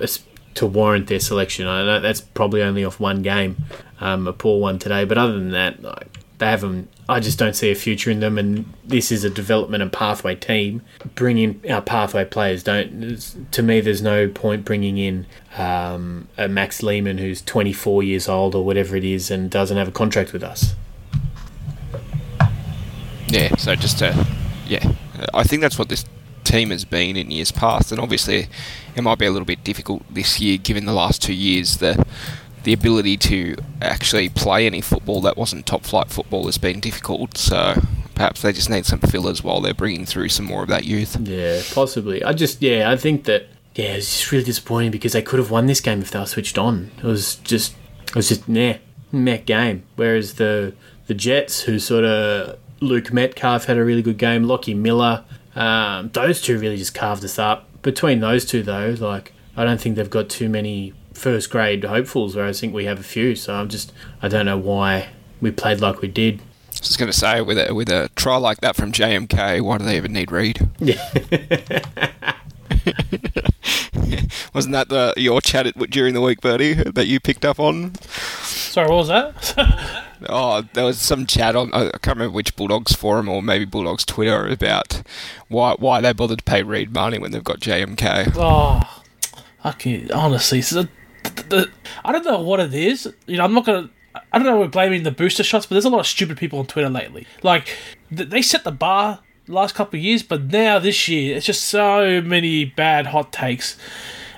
to 0.55 0.67
warrant 0.67 1.09
their 1.09 1.21
selection. 1.21 1.67
I 1.67 1.85
know 1.85 2.01
that's 2.01 2.21
probably 2.21 2.63
only 2.63 2.85
off 2.85 3.01
one 3.01 3.23
game, 3.23 3.57
um, 4.01 4.27
a 4.27 4.33
poor 4.33 4.61
one 4.61 4.79
today, 4.79 5.05
but 5.05 5.19
other 5.19 5.35
than 5.35 5.51
that, 5.51 5.79
they 6.39 6.47
haven't. 6.47 6.89
I 7.09 7.21
just 7.21 7.39
don't 7.39 7.55
see 7.55 7.71
a 7.71 7.75
future 7.75 8.11
in 8.11 8.21
them, 8.21 8.39
and 8.39 8.73
this 8.85 9.13
is 9.13 9.25
a 9.25 9.31
development 9.31 9.83
and 9.83 9.93
pathway 9.93 10.35
team. 10.35 10.83
Bring 11.15 11.39
in 11.39 11.61
our 11.71 11.83
pathway 11.83 12.25
players. 12.25 12.63
Don't 12.63 13.47
to 13.51 13.63
me, 13.63 13.81
there's 13.81 14.03
no 14.03 14.29
point 14.29 14.65
bringing 14.65 14.99
in 14.99 15.27
um, 15.57 16.29
a 16.37 16.49
Max 16.49 16.83
Lehman 16.83 17.19
who's 17.19 17.43
24 17.43 18.03
years 18.03 18.29
old 18.29 18.55
or 18.55 18.65
whatever 18.65 18.97
it 18.97 19.05
is 19.05 19.31
and 19.31 19.51
doesn't 19.51 19.77
have 19.77 19.89
a 19.89 19.93
contract 19.93 20.33
with 20.33 20.43
us. 20.43 20.75
Yeah, 23.29 23.55
so 23.57 23.75
just 23.75 23.99
to, 23.99 24.27
yeah, 24.67 24.93
I 25.33 25.43
think 25.45 25.61
that's 25.63 25.79
what 25.79 25.89
this 25.89 26.05
team 26.55 26.71
has 26.71 26.85
been 26.85 27.17
in 27.17 27.31
years 27.31 27.51
past, 27.51 27.91
and 27.91 28.01
obviously 28.01 28.47
it 28.95 29.03
might 29.03 29.19
be 29.19 29.27
a 29.27 29.31
little 29.31 29.47
bit 29.47 29.65
difficult 29.65 30.03
this 30.09 30.41
year, 30.41 30.57
given 30.57 30.85
the 30.85 30.93
last 30.93 31.23
two 31.23 31.35
years 31.35 31.79
the 31.79 32.05
the 32.63 32.73
ability 32.73 33.19
to 33.19 33.57
actually 33.83 34.31
play 34.31 34.65
any 34.65 34.81
football 34.81 35.21
that 35.21 35.37
wasn't 35.37 35.67
top 35.67 35.85
flight 35.85 36.09
football 36.09 36.47
has 36.47 36.57
been 36.57 36.81
difficult. 36.81 37.37
So 37.37 37.75
perhaps 38.15 38.41
they 38.41 38.53
just 38.55 38.71
need 38.71 38.87
some 38.87 39.01
fillers 39.01 39.45
while 39.45 39.61
they're 39.61 39.75
bringing 39.75 40.07
through 40.07 40.31
some 40.31 40.47
more 40.47 40.63
of 40.63 40.69
that 40.71 40.85
youth. 40.85 41.15
Yeah, 41.21 41.61
possibly. 41.75 42.25
I 42.25 42.33
just 42.33 42.63
yeah, 42.63 42.91
I 42.91 42.97
think 42.97 43.25
that 43.25 43.49
yeah, 43.75 43.95
it's 43.95 44.19
just 44.19 44.33
really 44.33 44.45
disappointing 44.45 44.93
because 44.93 45.13
they 45.13 45.23
could 45.23 45.41
have 45.41 45.51
won 45.51 45.67
this 45.67 45.81
game 45.81 46.01
if 46.01 46.11
they 46.13 46.19
were 46.19 46.27
switched 46.27 46.57
on. 46.57 46.91
It 46.99 47.05
was 47.05 47.37
just 47.37 47.75
it 48.07 48.15
was 48.15 48.29
just 48.29 48.49
meh, 48.49 48.79
meh 49.13 49.39
game. 49.39 49.83
Whereas 49.97 50.35
the 50.35 50.75
the 51.07 51.15
Jets, 51.15 51.63
who 51.63 51.79
sort 51.79 52.05
of 52.05 52.59
Luke 52.81 53.13
Metcalf 53.13 53.65
had 53.67 53.77
a 53.77 53.85
really 53.85 54.03
good 54.03 54.19
game, 54.19 54.45
Lockie 54.45 54.75
Miller, 54.75 55.25
um, 55.55 56.11
those 56.13 56.41
two 56.41 56.59
really 56.59 56.77
just 56.77 56.95
carved 56.95 57.25
us 57.25 57.39
up. 57.39 57.69
Between 57.83 58.21
those 58.21 58.45
two 58.45 58.63
though, 58.63 58.97
like 58.99 59.33
I 59.57 59.65
don't 59.65 59.81
think 59.81 59.97
they've 59.97 60.09
got 60.09 60.29
too 60.29 60.49
many 60.49 60.95
first 61.13 61.51
grade 61.51 61.85
hopefuls, 61.85 62.35
where 62.35 62.47
I 62.47 62.53
think 62.53 62.75
we 62.75 62.87
have 62.87 62.99
a 62.99 63.05
few. 63.05 63.37
So 63.37 63.55
I'm 63.55 63.69
just 63.69 63.93
I 64.23 64.29
don't 64.29 64.47
know 64.47 64.59
why 64.59 65.09
we 65.41 65.51
played 65.51 65.81
like 65.81 66.01
we 66.01 66.09
did. 66.09 66.41
I 66.41 66.81
was 66.81 66.97
going 66.97 67.11
to 67.11 67.17
say 67.17 67.41
with 67.41 67.59
a 67.59 67.75
with 67.75 67.91
a 67.91 68.11
try 68.17 68.37
like 68.37 68.61
that 68.61 68.77
from 68.77 68.93
JMK, 68.93 69.61
why 69.61 69.79
do 69.79 69.85
they 69.85 69.97
even 69.97 70.13
need 70.13 70.33
Reed? 70.33 70.69
Wasn't 74.55 74.73
that 74.73 74.89
the 74.89 75.15
your 75.17 75.41
chat 75.41 75.67
at, 75.67 75.91
during 75.91 76.15
the 76.15 76.21
week, 76.21 76.41
Bertie, 76.41 76.75
that 76.75 77.07
you 77.07 77.21
picked 77.21 77.45
up 77.45 77.59
on? 77.61 77.95
Sorry, 77.97 78.89
what 78.89 78.97
was 78.97 79.09
that? 79.09 80.01
Oh, 80.27 80.63
there 80.73 80.87
was 80.87 80.99
some 80.99 81.27
chat 81.27 81.55
on 81.55 81.71
I 81.75 81.91
can't 81.91 82.17
remember 82.17 82.35
which 82.35 82.57
Bulldogs 82.57 82.95
forum 82.95 83.29
or 83.29 83.43
maybe 83.43 83.67
Bulldogs 83.67 84.07
Twitter 84.07 84.47
about 84.47 85.03
why 85.49 85.75
why 85.79 86.01
they 86.01 86.15
bothered 86.15 86.39
to 86.39 86.45
pay 86.45 86.63
Reed 86.63 86.95
money 86.95 87.19
when 87.19 87.31
they've 87.31 87.45
got 87.45 87.61
JMK. 87.61 88.33
oh, 88.37 89.03
I 89.63 89.73
can 89.73 90.11
honestly. 90.13 90.61
The, 90.61 90.89
the, 91.51 91.71
I 92.05 92.13
don't 92.13 92.25
know 92.25 92.41
what 92.41 92.61
it 92.61 92.73
is. 92.73 93.13
You 93.27 93.37
know, 93.37 93.45
I'm 93.45 93.53
not 93.53 93.67
gonna. 93.67 93.91
I 94.33 94.39
don't 94.39 94.47
know. 94.47 94.59
We're 94.59 94.69
blaming 94.69 95.03
the 95.03 95.11
booster 95.11 95.43
shots, 95.43 95.67
but 95.67 95.75
there's 95.75 95.85
a 95.85 95.91
lot 95.91 96.01
of 96.01 96.07
stupid 96.07 96.39
people 96.39 96.59
on 96.59 96.67
Twitter 96.67 96.89
lately. 96.89 97.27
Like 97.43 97.77
th- 98.15 98.31
they 98.31 98.41
set 98.41 98.65
the 98.65 98.73
bar 98.73 99.21
last 99.49 99.75
couple 99.75 99.99
of 99.99 100.05
years, 100.05 100.23
but 100.23 100.45
now 100.45 100.79
this 100.79 101.09
year 101.09 101.37
it's 101.37 101.47
just 101.47 101.65
so 101.65 102.21
many 102.21 102.65
bad 102.65 103.07
hot 103.07 103.33
takes. 103.33 103.77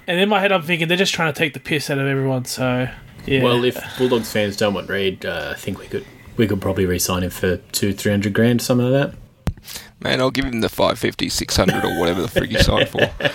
And 0.06 0.20
in 0.20 0.28
my 0.28 0.40
head, 0.40 0.52
I'm 0.52 0.62
thinking 0.62 0.88
they're 0.88 0.96
just 0.96 1.14
trying 1.14 1.32
to 1.32 1.38
take 1.38 1.52
the 1.54 1.60
piss 1.60 1.90
out 1.90 1.98
of 1.98 2.06
everyone. 2.06 2.44
So 2.44 2.88
yeah. 3.26 3.42
Well, 3.42 3.64
if 3.64 3.76
Bulldogs 3.98 4.30
fans 4.32 4.56
don't 4.56 4.74
want 4.74 4.88
Reed, 4.88 5.26
uh, 5.26 5.52
I 5.56 5.58
think 5.58 5.78
we 5.78 5.86
could 5.86 6.04
we 6.36 6.46
could 6.46 6.60
probably 6.60 6.86
re-sign 6.86 7.22
him 7.22 7.30
for 7.30 7.56
two, 7.72 7.92
three 7.92 8.12
hundred 8.12 8.32
grand, 8.34 8.62
something 8.62 8.90
like 8.90 9.10
that. 9.12 9.18
man. 10.00 10.20
I'll 10.20 10.30
give 10.30 10.44
him 10.44 10.60
the 10.60 10.68
550, 10.68 11.28
600 11.28 11.84
or 11.84 11.98
whatever 11.98 12.22
the 12.22 12.28
frig 12.28 12.48
he 12.48 12.58
signed 12.58 12.88
for. 12.88 13.10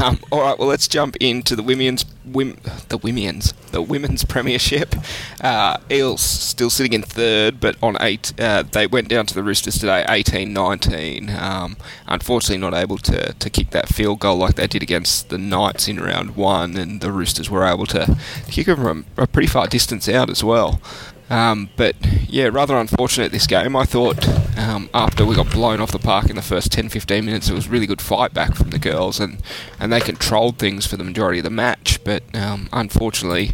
Um, 0.00 0.18
all 0.32 0.40
right, 0.40 0.58
well, 0.58 0.68
let's 0.68 0.88
jump 0.88 1.16
into 1.20 1.54
the 1.54 1.62
women's 1.62 2.04
wim, 2.28 2.56
the 2.88 2.96
women's 2.96 3.52
the 3.70 3.82
women's 3.82 4.24
premiership. 4.24 4.94
Uh, 5.40 5.78
Eels 5.90 6.20
still 6.20 6.70
sitting 6.70 6.92
in 6.92 7.02
third, 7.02 7.60
but 7.60 7.76
on 7.82 7.96
eight, 8.00 8.32
uh, 8.40 8.62
they 8.62 8.86
went 8.86 9.08
down 9.08 9.26
to 9.26 9.34
the 9.34 9.42
Roosters 9.42 9.78
today, 9.78 10.04
18-19. 10.08 11.40
Um, 11.40 11.76
unfortunately, 12.06 12.58
not 12.58 12.74
able 12.74 12.98
to, 12.98 13.32
to 13.32 13.50
kick 13.50 13.70
that 13.70 13.88
field 13.88 14.20
goal 14.20 14.36
like 14.36 14.56
they 14.56 14.66
did 14.66 14.82
against 14.82 15.28
the 15.28 15.38
Knights 15.38 15.88
in 15.88 16.00
round 16.00 16.36
one, 16.36 16.76
and 16.76 17.00
the 17.00 17.12
Roosters 17.12 17.50
were 17.50 17.64
able 17.64 17.86
to 17.86 18.18
kick 18.48 18.68
it 18.68 18.76
from 18.76 19.06
a 19.16 19.26
pretty 19.26 19.48
far 19.48 19.66
distance 19.66 20.08
out 20.08 20.30
as 20.30 20.42
well. 20.42 20.80
Um, 21.28 21.70
but 21.76 21.94
yeah, 22.28 22.48
rather 22.48 22.76
unfortunate 22.76 23.30
this 23.30 23.46
game. 23.46 23.76
I 23.76 23.84
thought 23.84 24.26
um, 24.56 24.90
after 24.94 25.24
we 25.24 25.34
got 25.34 25.50
blown 25.50 25.80
off 25.80 25.92
the 25.92 25.98
park 25.98 26.30
in 26.30 26.36
the 26.36 26.42
first 26.42 26.72
10 26.72 26.88
15 26.88 27.24
minutes, 27.24 27.48
it 27.48 27.54
was 27.54 27.68
really 27.68 27.86
good 27.86 28.00
fight 28.00 28.34
back 28.34 28.54
from 28.54 28.70
the 28.70 28.78
girls, 28.78 29.20
and, 29.20 29.42
and 29.78 29.92
they 29.92 30.00
controlled 30.00 30.58
things 30.58 30.86
for 30.86 30.96
the 30.96 31.04
majority 31.04 31.38
of 31.38 31.44
the 31.44 31.50
match. 31.50 32.02
But 32.04 32.22
um, 32.34 32.68
unfortunately, 32.72 33.52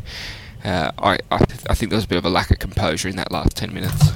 uh, 0.65 0.91
I, 0.99 1.19
I, 1.31 1.45
I, 1.71 1.75
think 1.75 1.91
there 1.91 1.97
was 1.97 2.05
a 2.05 2.09
bit 2.09 2.19
of 2.19 2.25
a 2.25 2.31
lack 2.31 2.51
of 2.51 2.59
composure 2.59 3.09
in 3.09 3.17
that 3.17 3.31
last 3.31 3.57
10 3.57 3.73
minutes. 3.73 4.11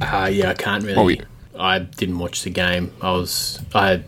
Uh, 0.00 0.28
yeah, 0.30 0.50
I 0.50 0.54
can't 0.54 0.84
really. 0.84 1.22
I 1.58 1.78
didn't 1.78 2.18
watch 2.18 2.42
the 2.42 2.50
game. 2.50 2.92
I 3.00 3.12
was 3.12 3.62
I 3.74 4.02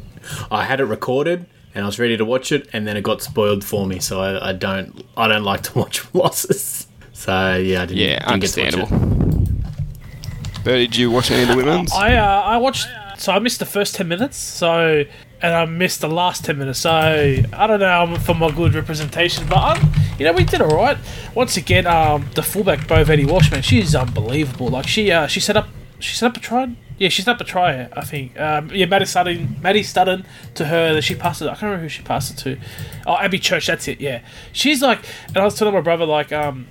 I 0.51 0.65
had 0.65 0.81
it 0.81 0.85
recorded 0.85 1.47
and 1.75 1.85
I 1.85 1.87
was 1.87 1.99
ready 1.99 2.17
to 2.17 2.25
watch 2.25 2.53
it, 2.53 2.69
and 2.73 2.87
then 2.89 2.97
it 2.97 3.03
got 3.03 3.23
spoiled 3.23 3.63
for 3.63 3.87
me. 3.87 3.99
So 4.01 4.21
I, 4.21 4.49
I 4.49 4.53
don't 4.53 5.05
I 5.17 5.29
don't 5.29 5.45
like 5.45 5.63
to 5.65 5.79
watch 5.79 6.03
losses. 6.15 6.87
So 7.13 7.55
yeah, 7.57 7.83
I 7.83 7.87
didn't, 7.87 8.01
yeah, 8.01 8.19
didn't 8.19 8.33
understandable. 8.33 9.26
Bertie, 10.67 10.89
did 10.89 10.97
you 10.97 11.13
watch 11.13 11.31
any 11.31 11.43
of 11.43 11.49
the 11.49 11.57
women's? 11.57 11.93
I 11.93 12.17
uh, 12.17 12.43
I 12.43 12.57
watched. 12.57 12.89
So 13.19 13.33
I 13.33 13.39
missed 13.39 13.61
the 13.61 13.67
first 13.67 13.95
ten 13.95 14.09
minutes. 14.09 14.37
So 14.37 15.05
and 15.41 15.55
I 15.55 15.65
missed 15.65 16.01
the 16.01 16.09
last 16.09 16.45
ten 16.45 16.59
minutes. 16.59 16.81
So 16.81 16.91
I 16.91 17.67
don't 17.69 17.79
know 17.79 18.17
for 18.25 18.35
my 18.35 18.51
good 18.51 18.75
representation, 18.75 19.47
but 19.47 19.59
um, 19.59 19.93
you 20.19 20.25
know 20.25 20.33
we 20.33 20.43
did 20.43 20.61
all 20.61 20.77
right. 20.77 20.99
Once 21.37 21.57
again, 21.57 21.87
um, 21.87 22.29
the 22.35 22.43
fullback 22.43 22.89
Beau 22.89 23.05
Vette-Welsh, 23.05 23.53
man, 23.53 23.63
she's 23.63 23.95
unbelievable. 23.95 24.67
Like 24.67 24.89
she 24.89 25.13
uh, 25.13 25.29
she 25.29 25.39
set 25.39 25.57
up 25.57 25.69
she 26.01 26.17
set 26.17 26.33
up 26.33 26.37
a 26.37 26.41
try. 26.41 26.75
Yeah, 26.99 27.11
she 27.11 27.23
set 27.23 27.37
up 27.37 27.41
a 27.41 27.45
try. 27.45 27.89
I 27.93 28.01
think. 28.01 28.37
Um, 28.37 28.71
yeah, 28.75 28.87
Maddie 28.87 29.05
Studdon, 29.05 29.63
Maddie 29.63 29.85
Studdon 29.85 30.27
to 30.55 30.65
her 30.65 30.95
that 30.95 31.03
she 31.03 31.15
passed 31.15 31.43
it. 31.43 31.47
I 31.47 31.51
can't 31.51 31.63
remember 31.63 31.83
who 31.85 31.89
she 31.89 32.03
passed 32.03 32.33
it 32.33 32.39
to. 32.39 32.59
Oh, 33.07 33.17
Abby 33.19 33.39
Church. 33.39 33.69
That's 33.69 33.87
it. 33.87 34.01
Yeah, 34.01 34.23
she's 34.53 34.83
like, 34.83 34.99
and 35.29 35.37
I 35.37 35.45
was 35.45 35.55
telling 35.55 35.75
my 35.75 35.81
brother 35.81 36.07
like, 36.07 36.33
um, 36.33 36.67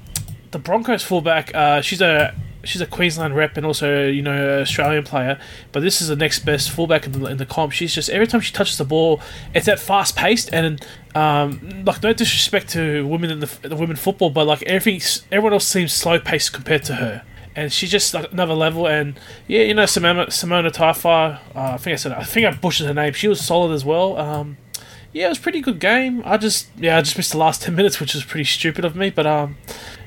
the 0.52 0.60
Broncos 0.60 1.02
fullback. 1.02 1.56
Uh, 1.56 1.80
she's 1.80 2.02
a 2.02 2.36
she's 2.66 2.82
a 2.82 2.86
Queensland 2.86 3.36
rep 3.36 3.58
and 3.58 3.66
also 3.66 4.08
you 4.08 4.22
know 4.22 4.60
Australian 4.60 5.04
player. 5.04 5.40
But 5.72 5.82
this 5.82 6.02
is 6.02 6.08
the 6.08 6.16
next 6.16 6.40
best 6.40 6.72
fullback 6.72 7.06
in 7.06 7.14
the, 7.14 7.26
in 7.28 7.38
the 7.38 7.46
comp. 7.46 7.72
She's 7.72 7.94
just 7.94 8.10
every 8.10 8.28
time 8.28 8.42
she 8.42 8.52
touches 8.52 8.78
the 8.78 8.86
ball, 8.86 9.22
it's 9.54 9.66
that 9.68 9.80
fast 9.80 10.16
paced 10.16 10.54
and 10.54 10.86
um, 11.16 11.84
like 11.86 12.04
no 12.04 12.14
disrespect 12.14 12.70
to 12.70 13.08
women 13.08 13.32
in 13.32 13.40
the, 13.40 13.50
the 13.62 13.76
women 13.76 13.96
football, 13.96 14.30
but 14.30 14.46
like 14.46 14.64
everything 14.64 15.02
everyone 15.32 15.54
else 15.54 15.68
seems 15.68 15.94
slow 15.94 16.20
paced 16.20 16.54
compared 16.54 16.84
to 16.86 16.96
her. 16.96 17.24
And 17.58 17.72
she's 17.72 17.90
just 17.90 18.14
like 18.14 18.34
another 18.34 18.54
level, 18.54 18.86
and 18.86 19.18
yeah, 19.48 19.62
you 19.62 19.74
know 19.74 19.86
Simona, 19.86 20.28
Simona 20.28 20.70
Taifa. 20.70 21.40
Uh, 21.56 21.74
I 21.76 21.78
think 21.78 21.94
I 21.94 21.96
said 21.96 22.12
I 22.12 22.24
think 22.24 22.46
I 22.46 22.52
butchered 22.52 22.88
her 22.88 22.94
name. 22.94 23.14
She 23.14 23.30
was 23.30 23.40
solid 23.40 23.74
as 23.74 23.86
well. 23.86 24.18
Um, 24.18 24.58
yeah, 25.14 25.28
it 25.28 25.30
was 25.30 25.40
pretty 25.40 25.62
good 25.62 25.80
game. 25.80 26.22
I 26.26 26.36
just 26.36 26.68
yeah, 26.78 26.98
I 26.98 27.02
just 27.02 27.16
missed 27.16 27.32
the 27.32 27.38
last 27.38 27.62
ten 27.62 27.74
minutes, 27.74 28.02
which 28.02 28.14
was 28.14 28.26
pretty 28.26 28.44
stupid 28.44 28.84
of 28.84 28.98
me. 28.98 29.10
But 29.10 29.26
um, 29.26 29.56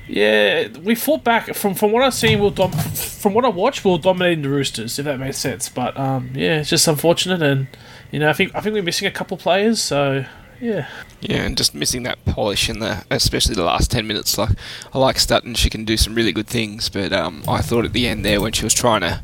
yeah, 0.09 0.67
we 0.79 0.95
fought 0.95 1.23
back 1.23 1.53
from 1.53 1.75
from 1.75 1.91
what 1.91 2.01
I've 2.01 2.15
seen. 2.15 2.39
We'll 2.39 2.49
dom- 2.49 2.71
from 2.71 3.35
what 3.35 3.45
I 3.45 3.49
watched, 3.49 3.85
we 3.85 3.91
are 3.91 3.99
dominating 3.99 4.41
the 4.41 4.49
Roosters, 4.49 4.97
if 4.97 5.05
that 5.05 5.19
makes 5.19 5.37
sense. 5.37 5.69
But 5.69 5.95
um, 5.99 6.31
yeah, 6.33 6.61
it's 6.61 6.69
just 6.71 6.87
unfortunate, 6.87 7.43
and 7.43 7.67
you 8.11 8.17
know, 8.17 8.27
I 8.27 8.33
think 8.33 8.55
I 8.55 8.61
think 8.61 8.73
we're 8.73 8.81
missing 8.81 9.07
a 9.07 9.11
couple 9.11 9.37
players. 9.37 9.79
So 9.79 10.25
yeah, 10.59 10.87
yeah, 11.21 11.43
and 11.43 11.55
just 11.55 11.75
missing 11.75 12.03
that 12.03 12.25
polish 12.25 12.69
in 12.69 12.79
the, 12.79 13.05
especially 13.11 13.53
the 13.53 13.63
last 13.63 13.91
ten 13.91 14.07
minutes. 14.07 14.35
Like 14.35 14.49
I 14.93 14.97
like 14.97 15.17
Studdon, 15.17 15.55
she 15.55 15.69
can 15.69 15.85
do 15.85 15.95
some 15.95 16.15
really 16.15 16.31
good 16.31 16.47
things, 16.47 16.89
but 16.89 17.13
um, 17.13 17.43
I 17.47 17.61
thought 17.61 17.85
at 17.85 17.93
the 17.93 18.07
end 18.07 18.25
there 18.25 18.41
when 18.41 18.53
she 18.53 18.63
was 18.63 18.73
trying 18.73 19.01
to. 19.01 19.23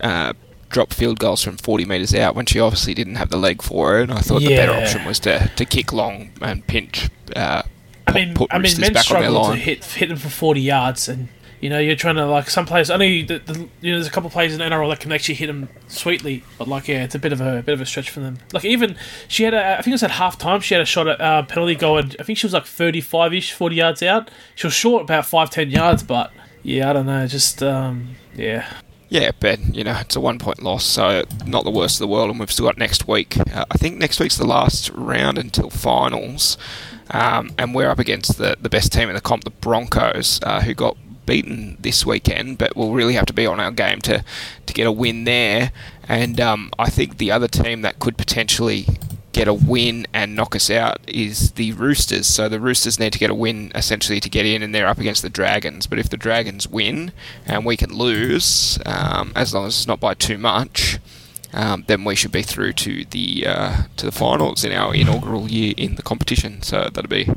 Uh, 0.00 0.32
drop 0.70 0.90
field 0.90 1.18
goals 1.18 1.44
from 1.44 1.58
40 1.58 1.84
metres 1.84 2.14
out 2.14 2.34
when 2.34 2.46
she 2.46 2.58
obviously 2.58 2.94
didn't 2.94 3.16
have 3.16 3.28
the 3.28 3.36
leg 3.36 3.60
for 3.60 4.00
it. 4.00 4.04
And 4.04 4.14
I 4.14 4.22
thought 4.22 4.40
yeah. 4.40 4.48
the 4.48 4.56
better 4.56 4.72
option 4.72 5.04
was 5.04 5.20
to, 5.20 5.50
to 5.54 5.64
kick 5.66 5.92
long 5.92 6.30
and 6.40 6.66
pinch 6.66 7.10
uh, 7.36 7.62
I 8.06 8.12
mean, 8.12 8.36
I 8.50 8.58
mean, 8.58 8.80
men 8.80 8.94
struggle 8.96 9.50
to 9.50 9.56
hit 9.56 9.84
hit 9.84 10.08
them 10.08 10.18
for 10.18 10.28
forty 10.28 10.60
yards, 10.60 11.08
and 11.08 11.28
you 11.60 11.70
know 11.70 11.78
you're 11.78 11.96
trying 11.96 12.16
to 12.16 12.26
like 12.26 12.50
some 12.50 12.66
players. 12.66 12.90
Only 12.90 13.22
the, 13.22 13.38
the, 13.38 13.68
you 13.80 13.92
know 13.92 13.98
there's 13.98 14.06
a 14.06 14.10
couple 14.10 14.26
of 14.26 14.32
players 14.32 14.54
in 14.54 14.60
NRL 14.60 14.88
that 14.90 15.00
can 15.00 15.12
actually 15.12 15.36
hit 15.36 15.46
them 15.46 15.68
sweetly, 15.88 16.42
but 16.58 16.68
like 16.68 16.88
yeah, 16.88 17.04
it's 17.04 17.14
a 17.14 17.18
bit 17.18 17.32
of 17.32 17.40
a, 17.40 17.58
a 17.58 17.62
bit 17.62 17.72
of 17.72 17.80
a 17.80 17.86
stretch 17.86 18.10
for 18.10 18.20
them. 18.20 18.38
Like 18.52 18.64
even 18.64 18.96
she 19.28 19.44
had 19.44 19.54
a, 19.54 19.74
I 19.74 19.76
think 19.76 19.88
it 19.88 19.92
was 19.92 20.02
at 20.02 20.12
half 20.12 20.38
time. 20.38 20.60
She 20.60 20.74
had 20.74 20.80
a 20.80 20.86
shot 20.86 21.08
at 21.08 21.20
uh, 21.20 21.42
penalty 21.44 21.74
goal, 21.74 21.98
and 21.98 22.16
I 22.18 22.24
think 22.24 22.38
she 22.38 22.46
was 22.46 22.52
like 22.52 22.66
thirty 22.66 23.00
five 23.00 23.32
ish, 23.32 23.52
forty 23.52 23.76
yards 23.76 24.02
out. 24.02 24.30
She 24.54 24.66
was 24.66 24.74
short 24.74 25.02
about 25.02 25.26
five 25.26 25.50
ten 25.50 25.70
yards, 25.70 26.02
but 26.02 26.32
yeah, 26.62 26.90
I 26.90 26.92
don't 26.92 27.06
know, 27.06 27.26
just 27.26 27.62
um, 27.62 28.16
yeah. 28.34 28.68
Yeah, 29.08 29.32
but 29.40 29.60
you 29.74 29.84
know 29.84 29.94
it's 30.00 30.16
a 30.16 30.20
one 30.20 30.38
point 30.38 30.62
loss, 30.62 30.84
so 30.84 31.24
not 31.44 31.64
the 31.64 31.70
worst 31.70 31.96
of 31.96 31.98
the 32.00 32.08
world, 32.08 32.30
and 32.30 32.40
we've 32.40 32.50
still 32.50 32.64
got 32.64 32.78
next 32.78 33.06
week. 33.06 33.36
Uh, 33.38 33.66
I 33.70 33.76
think 33.76 33.98
next 33.98 34.18
week's 34.18 34.38
the 34.38 34.46
last 34.46 34.88
round 34.88 35.36
until 35.36 35.68
finals. 35.68 36.56
Um, 37.12 37.52
and 37.58 37.74
we're 37.74 37.88
up 37.88 37.98
against 37.98 38.38
the, 38.38 38.56
the 38.60 38.68
best 38.68 38.92
team 38.92 39.08
in 39.08 39.14
the 39.14 39.20
comp, 39.20 39.44
the 39.44 39.50
Broncos, 39.50 40.40
uh, 40.42 40.62
who 40.62 40.74
got 40.74 40.96
beaten 41.26 41.76
this 41.80 42.04
weekend, 42.04 42.58
but 42.58 42.76
we'll 42.76 42.92
really 42.92 43.14
have 43.14 43.26
to 43.26 43.32
be 43.32 43.46
on 43.46 43.60
our 43.60 43.70
game 43.70 44.00
to, 44.00 44.24
to 44.66 44.74
get 44.74 44.86
a 44.86 44.92
win 44.92 45.24
there. 45.24 45.72
And 46.08 46.40
um, 46.40 46.70
I 46.78 46.90
think 46.90 47.18
the 47.18 47.30
other 47.30 47.48
team 47.48 47.82
that 47.82 47.98
could 47.98 48.16
potentially 48.16 48.86
get 49.32 49.48
a 49.48 49.54
win 49.54 50.06
and 50.12 50.36
knock 50.36 50.54
us 50.54 50.70
out 50.70 50.98
is 51.06 51.52
the 51.52 51.72
Roosters. 51.72 52.26
So 52.26 52.48
the 52.48 52.60
Roosters 52.60 52.98
need 52.98 53.12
to 53.14 53.18
get 53.18 53.30
a 53.30 53.34
win 53.34 53.72
essentially 53.74 54.20
to 54.20 54.28
get 54.28 54.46
in, 54.46 54.62
and 54.62 54.74
they're 54.74 54.86
up 54.86 54.98
against 54.98 55.22
the 55.22 55.30
Dragons. 55.30 55.86
But 55.86 55.98
if 55.98 56.08
the 56.08 56.16
Dragons 56.16 56.68
win 56.68 57.12
and 57.46 57.64
we 57.64 57.76
can 57.76 57.94
lose, 57.94 58.78
um, 58.84 59.32
as 59.34 59.54
long 59.54 59.66
as 59.66 59.76
it's 59.76 59.86
not 59.86 60.00
by 60.00 60.14
too 60.14 60.38
much, 60.38 60.98
um, 61.52 61.84
then 61.86 62.04
we 62.04 62.14
should 62.14 62.32
be 62.32 62.42
through 62.42 62.72
to 62.74 63.04
the 63.06 63.46
uh, 63.46 63.82
to 63.96 64.06
the 64.06 64.12
finals 64.12 64.64
in 64.64 64.72
our 64.72 64.94
inaugural 64.94 65.50
year 65.50 65.74
in 65.76 65.96
the 65.96 66.02
competition. 66.02 66.62
So 66.62 66.88
that'll 66.92 67.08
be 67.08 67.30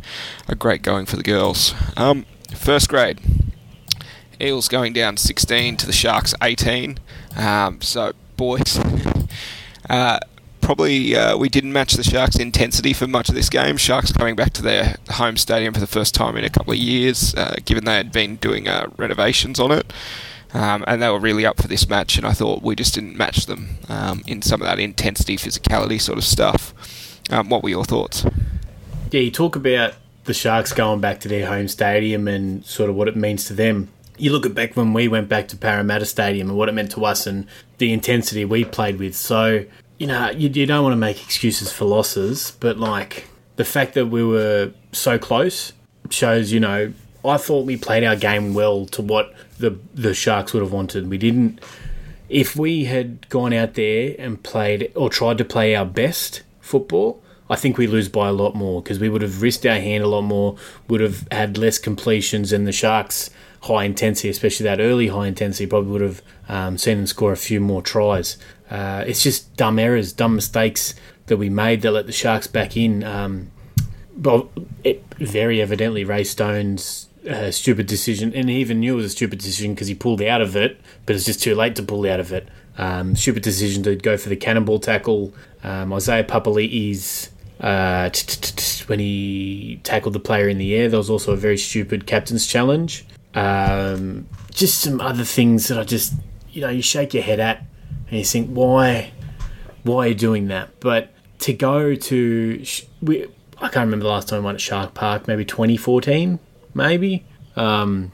a 0.48 0.56
great 0.56 0.82
going 0.82 1.06
for 1.06 1.18
the 1.18 1.24
girls. 1.24 1.74
Um, 1.98 2.26
first 2.54 2.90
grade, 2.90 3.20
Eels 4.40 4.68
going 4.68 4.94
down 4.94 5.18
16 5.18 5.78
to 5.78 5.86
the 5.86 5.94
Sharks 5.94 6.34
18. 6.42 7.00
Um, 7.36 7.82
so 7.82 8.14
boys. 8.38 8.80
Uh, 9.88 10.18
probably 10.66 11.16
uh, 11.16 11.38
we 11.38 11.48
didn't 11.48 11.72
match 11.72 11.94
the 11.94 12.04
Sharks' 12.04 12.38
intensity 12.38 12.92
for 12.92 13.06
much 13.06 13.30
of 13.30 13.36
this 13.36 13.50
game. 13.50 13.78
Sharks 13.78 14.12
coming 14.12 14.36
back 14.36 14.52
to 14.54 14.64
their 14.64 14.96
home 15.12 15.38
stadium 15.38 15.76
for 15.76 15.80
the 15.80 15.86
first 15.86 16.16
time 16.16 16.36
in 16.36 16.44
a 16.44 16.50
couple 16.50 16.74
of 16.74 16.80
years, 16.80 17.36
uh, 17.36 17.56
given 17.66 17.86
they 17.86 17.96
had 17.96 18.12
been 18.12 18.38
doing 18.38 18.68
uh, 18.68 18.90
renovations 18.98 19.60
on 19.60 19.72
it. 19.72 19.94
Um, 20.56 20.86
and 20.88 21.02
they 21.02 21.10
were 21.10 21.20
really 21.20 21.46
up 21.46 21.62
for 21.62 21.68
this 21.68 21.90
match, 21.90 22.18
and 22.18 22.26
I 22.26 22.32
thought 22.32 22.64
we 22.64 22.78
just 22.78 22.94
didn't 22.94 23.18
match 23.18 23.46
them 23.46 23.78
um, 23.90 24.24
in 24.26 24.42
some 24.42 24.62
of 24.62 24.68
that 24.68 24.80
intensity, 24.80 25.36
physicality 25.36 26.00
sort 26.00 26.18
of 26.18 26.24
stuff. 26.24 26.74
Um, 27.30 27.50
what 27.50 27.62
were 27.62 27.68
your 27.68 27.84
thoughts? 27.84 28.26
Yeah, 29.12 29.20
you 29.20 29.32
talk 29.32 29.58
about 29.58 29.96
the 30.24 30.34
Sharks 30.34 30.72
going 30.72 31.02
back 31.02 31.20
to 31.22 31.28
their 31.28 31.46
home 31.48 31.68
stadium 31.68 32.30
and 32.30 32.66
sort 32.66 32.90
of 32.90 32.96
what 32.96 33.10
it 33.10 33.18
means 33.18 33.44
to 33.46 33.54
them. 33.54 33.90
You 34.18 34.32
look 34.32 34.46
at 34.46 34.54
back 34.56 34.78
when 34.78 34.94
we 34.94 35.10
went 35.10 35.28
back 35.28 35.50
to 35.50 35.58
Parramatta 35.58 36.06
Stadium 36.06 36.48
and 36.48 36.58
what 36.58 36.70
it 36.70 36.72
meant 36.72 36.92
to 36.92 37.04
us 37.04 37.28
and 37.28 37.48
the 37.80 37.92
intensity 37.92 38.46
we 38.46 38.64
played 38.64 38.98
with. 38.98 39.14
So, 39.14 39.66
you 39.98 40.08
know, 40.08 40.30
you, 40.30 40.48
you 40.48 40.66
don't 40.66 40.84
want 40.84 40.94
to 40.94 40.98
make 40.98 41.22
excuses 41.22 41.70
for 41.70 41.84
losses, 41.84 42.56
but 42.62 42.78
like 42.78 43.28
the 43.58 43.66
fact 43.66 43.94
that 43.96 44.06
we 44.06 44.24
were 44.24 44.72
so 44.94 45.20
close 45.20 45.74
shows, 46.10 46.54
you 46.54 46.62
know, 46.62 46.94
I 47.28 47.38
thought 47.38 47.66
we 47.66 47.78
played 47.78 48.04
our 48.04 48.16
game 48.16 48.54
well 48.54 48.86
to 48.88 49.02
what 49.02 49.34
the 49.58 49.78
the 49.94 50.14
Sharks 50.14 50.54
would 50.54 50.64
have 50.64 50.72
wanted. 50.72 51.10
We 51.10 51.18
didn't. 51.18 51.60
If 52.28 52.56
we 52.56 52.86
had 52.86 53.30
gone 53.30 53.54
out 53.54 53.76
there 53.76 54.16
and 54.18 54.42
played 54.42 54.92
or 54.96 55.10
tried 55.10 55.38
to 55.38 55.46
play 55.46 55.76
our 55.76 55.86
best 55.86 56.42
football, 56.60 57.22
I 57.50 57.56
think 57.56 57.78
we 57.78 57.86
lose 57.86 58.10
by 58.10 58.30
a 58.30 58.34
lot 58.34 58.56
more 58.56 58.82
because 58.82 59.00
we 59.00 59.10
would 59.10 59.22
have 59.22 59.42
risked 59.42 59.66
our 59.66 59.80
hand 59.80 60.04
a 60.04 60.08
lot 60.08 60.24
more. 60.24 60.58
Would 60.88 61.02
have 61.02 61.28
had 61.32 61.58
less 61.58 61.78
completions, 61.78 62.52
and 62.52 62.66
the 62.66 62.72
Sharks' 62.72 63.30
high 63.62 63.84
intensity, 63.84 64.30
especially 64.30 64.64
that 64.66 64.80
early 64.80 65.08
high 65.08 65.28
intensity, 65.28 65.68
probably 65.68 65.92
would 65.92 66.02
have 66.02 66.22
um, 66.50 66.78
seen 66.78 66.98
them 66.98 67.08
score 67.08 67.32
a 67.32 67.38
few 67.38 67.60
more 67.60 67.82
tries. 67.82 68.38
Uh, 68.70 69.04
it's 69.06 69.22
just 69.22 69.56
dumb 69.56 69.78
errors, 69.78 70.12
dumb 70.12 70.36
mistakes 70.36 70.96
that 71.28 71.38
we 71.38 71.50
made 71.50 71.82
that 71.84 71.92
let 71.92 72.08
the 72.08 72.12
Sharks 72.12 72.48
back 72.48 72.76
in. 72.76 73.04
Um, 73.04 73.52
it, 74.84 75.04
very 75.18 75.62
evidently, 75.62 76.04
Ray 76.04 76.24
Stone's 76.24 77.10
a 77.26 77.52
stupid 77.52 77.88
decision, 77.88 78.34
and 78.34 78.50
he 78.50 78.58
even 78.58 78.80
knew 78.80 78.94
it 78.94 78.98
was 78.98 79.06
a 79.06 79.10
stupid 79.10 79.40
decision 79.40 79.74
because 79.74 79.88
he 79.88 79.96
pulled 79.96 80.22
out 80.22 80.42
of 80.42 80.56
it, 80.56 80.80
but 81.06 81.16
it's 81.16 81.26
just 81.26 81.42
too 81.42 81.56
late 81.56 81.76
to 81.76 81.84
pull 81.84 82.08
out 82.08 82.20
of 82.20 82.32
it. 82.32 82.48
Um, 82.78 83.16
stupid 83.16 83.44
decision 83.44 83.84
to 83.84 83.96
go 83.96 84.18
for 84.18 84.30
the 84.30 84.36
cannonball 84.36 84.80
tackle. 84.80 85.34
Um, 85.64 85.94
Isaiah 85.94 86.24
Papali'i's 86.24 87.32
uh, 87.60 88.10
when 88.88 89.00
he 89.00 89.80
tackled 89.84 90.14
the 90.14 90.20
player 90.20 90.48
in 90.50 90.58
the 90.58 90.76
air, 90.76 90.90
there 90.90 91.00
was 91.00 91.10
also 91.10 91.32
a 91.32 91.38
very 91.38 91.58
stupid 91.58 92.06
captain's 92.06 92.46
challenge. 92.46 93.06
Um, 93.34 94.28
just 94.52 94.82
some 94.82 95.02
other 95.02 95.24
things 95.24 95.68
that 95.68 95.80
I 95.80 95.84
just, 95.84 96.14
you 96.52 96.62
know, 96.62 96.70
you 96.70 96.82
shake 96.82 97.14
your 97.14 97.24
head 97.24 97.40
at 97.40 97.64
and 98.10 98.20
you 98.20 98.26
think, 98.26 98.50
why, 98.50 99.12
why 99.84 100.06
are 100.06 100.08
you 100.10 100.16
doing 100.16 100.48
that? 100.48 100.80
But 100.80 101.12
to 101.40 101.54
go 101.54 101.96
to 101.96 102.66
we, 103.02 103.28
I 103.58 103.70
can't 103.70 103.86
remember 103.86 104.04
the 104.04 104.10
last 104.10 104.30
time 104.30 104.42
I 104.42 104.46
went 104.46 104.56
at 104.56 104.62
Shark 104.62 104.94
Park, 104.94 105.28
maybe 105.28 105.46
2014, 105.46 106.40
maybe. 106.76 107.26
Um, 107.56 108.12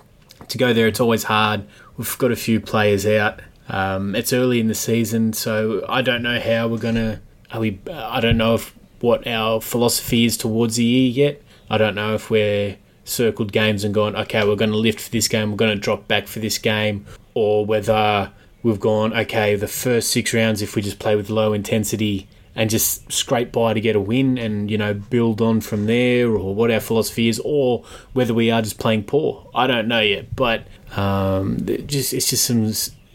to 0.47 0.57
go 0.57 0.71
there, 0.71 0.87
it's 0.87 1.01
always 1.01 1.23
hard. 1.23 1.65
We've 1.97 2.17
got 2.17 2.31
a 2.31 2.37
few 2.37 2.61
players 2.61 3.05
out. 3.05 3.41
Um, 3.67 4.15
it's 4.15 4.31
early 4.31 4.59
in 4.59 4.67
the 4.67 4.75
season, 4.75 5.33
so 5.33 5.85
I 5.89 6.01
don't 6.01 6.23
know 6.23 6.39
how 6.39 6.69
we're 6.69 6.77
gonna. 6.77 7.21
Are 7.51 7.59
we? 7.59 7.79
I 7.91 8.21
don't 8.21 8.37
know 8.37 8.55
if 8.55 8.73
what 9.01 9.27
our 9.27 9.59
philosophy 9.59 10.25
is 10.25 10.37
towards 10.37 10.77
the 10.77 10.83
year 10.83 11.09
yet. 11.09 11.41
I 11.69 11.77
don't 11.77 11.95
know 11.95 12.13
if 12.13 12.29
we're 12.29 12.77
circled 13.03 13.51
games 13.51 13.83
and 13.83 13.93
gone, 13.93 14.15
okay, 14.15 14.45
we're 14.45 14.55
going 14.55 14.71
to 14.71 14.77
lift 14.77 14.99
for 14.99 15.09
this 15.09 15.27
game, 15.27 15.51
we're 15.51 15.57
going 15.57 15.75
to 15.75 15.81
drop 15.81 16.07
back 16.07 16.27
for 16.27 16.39
this 16.39 16.57
game, 16.57 17.05
or 17.33 17.65
whether 17.65 18.31
we've 18.63 18.79
gone, 18.79 19.13
okay, 19.13 19.55
the 19.55 19.67
first 19.67 20.11
six 20.11 20.33
rounds, 20.33 20.61
if 20.61 20.75
we 20.75 20.81
just 20.81 20.99
play 20.99 21.15
with 21.15 21.29
low 21.29 21.53
intensity 21.53 22.27
and 22.55 22.69
just 22.69 23.11
scrape 23.11 23.51
by 23.51 23.73
to 23.73 23.81
get 23.81 23.95
a 23.95 23.99
win 23.99 24.37
and, 24.37 24.69
you 24.69 24.77
know, 24.77 24.93
build 24.93 25.41
on 25.41 25.61
from 25.61 25.85
there, 25.85 26.29
or 26.29 26.53
what 26.53 26.69
our 26.69 26.79
philosophy 26.79 27.29
is, 27.29 27.41
or 27.45 27.83
whether 28.13 28.33
we 28.33 28.51
are 28.51 28.61
just 28.61 28.77
playing 28.77 29.03
poor. 29.03 29.49
I 29.55 29.67
don't 29.67 29.87
know 29.87 30.01
yet, 30.01 30.35
but 30.35 30.63
um, 30.95 31.57
just 31.87 32.13
it's 32.13 32.29
just 32.29 32.45
some 32.45 32.73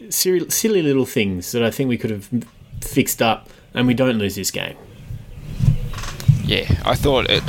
silly, 0.09 0.49
silly 0.49 0.81
little 0.81 1.05
things 1.05 1.51
that 1.51 1.63
I 1.63 1.71
think 1.71 1.89
we 1.89 1.97
could 1.97 2.09
have 2.09 2.29
fixed 2.81 3.21
up 3.21 3.49
and 3.73 3.87
we 3.87 3.93
don't 3.93 4.17
lose 4.17 4.35
this 4.35 4.51
game. 4.51 4.75
Yeah, 6.47 6.81
I 6.85 6.95
thought 6.95 7.29
it. 7.29 7.43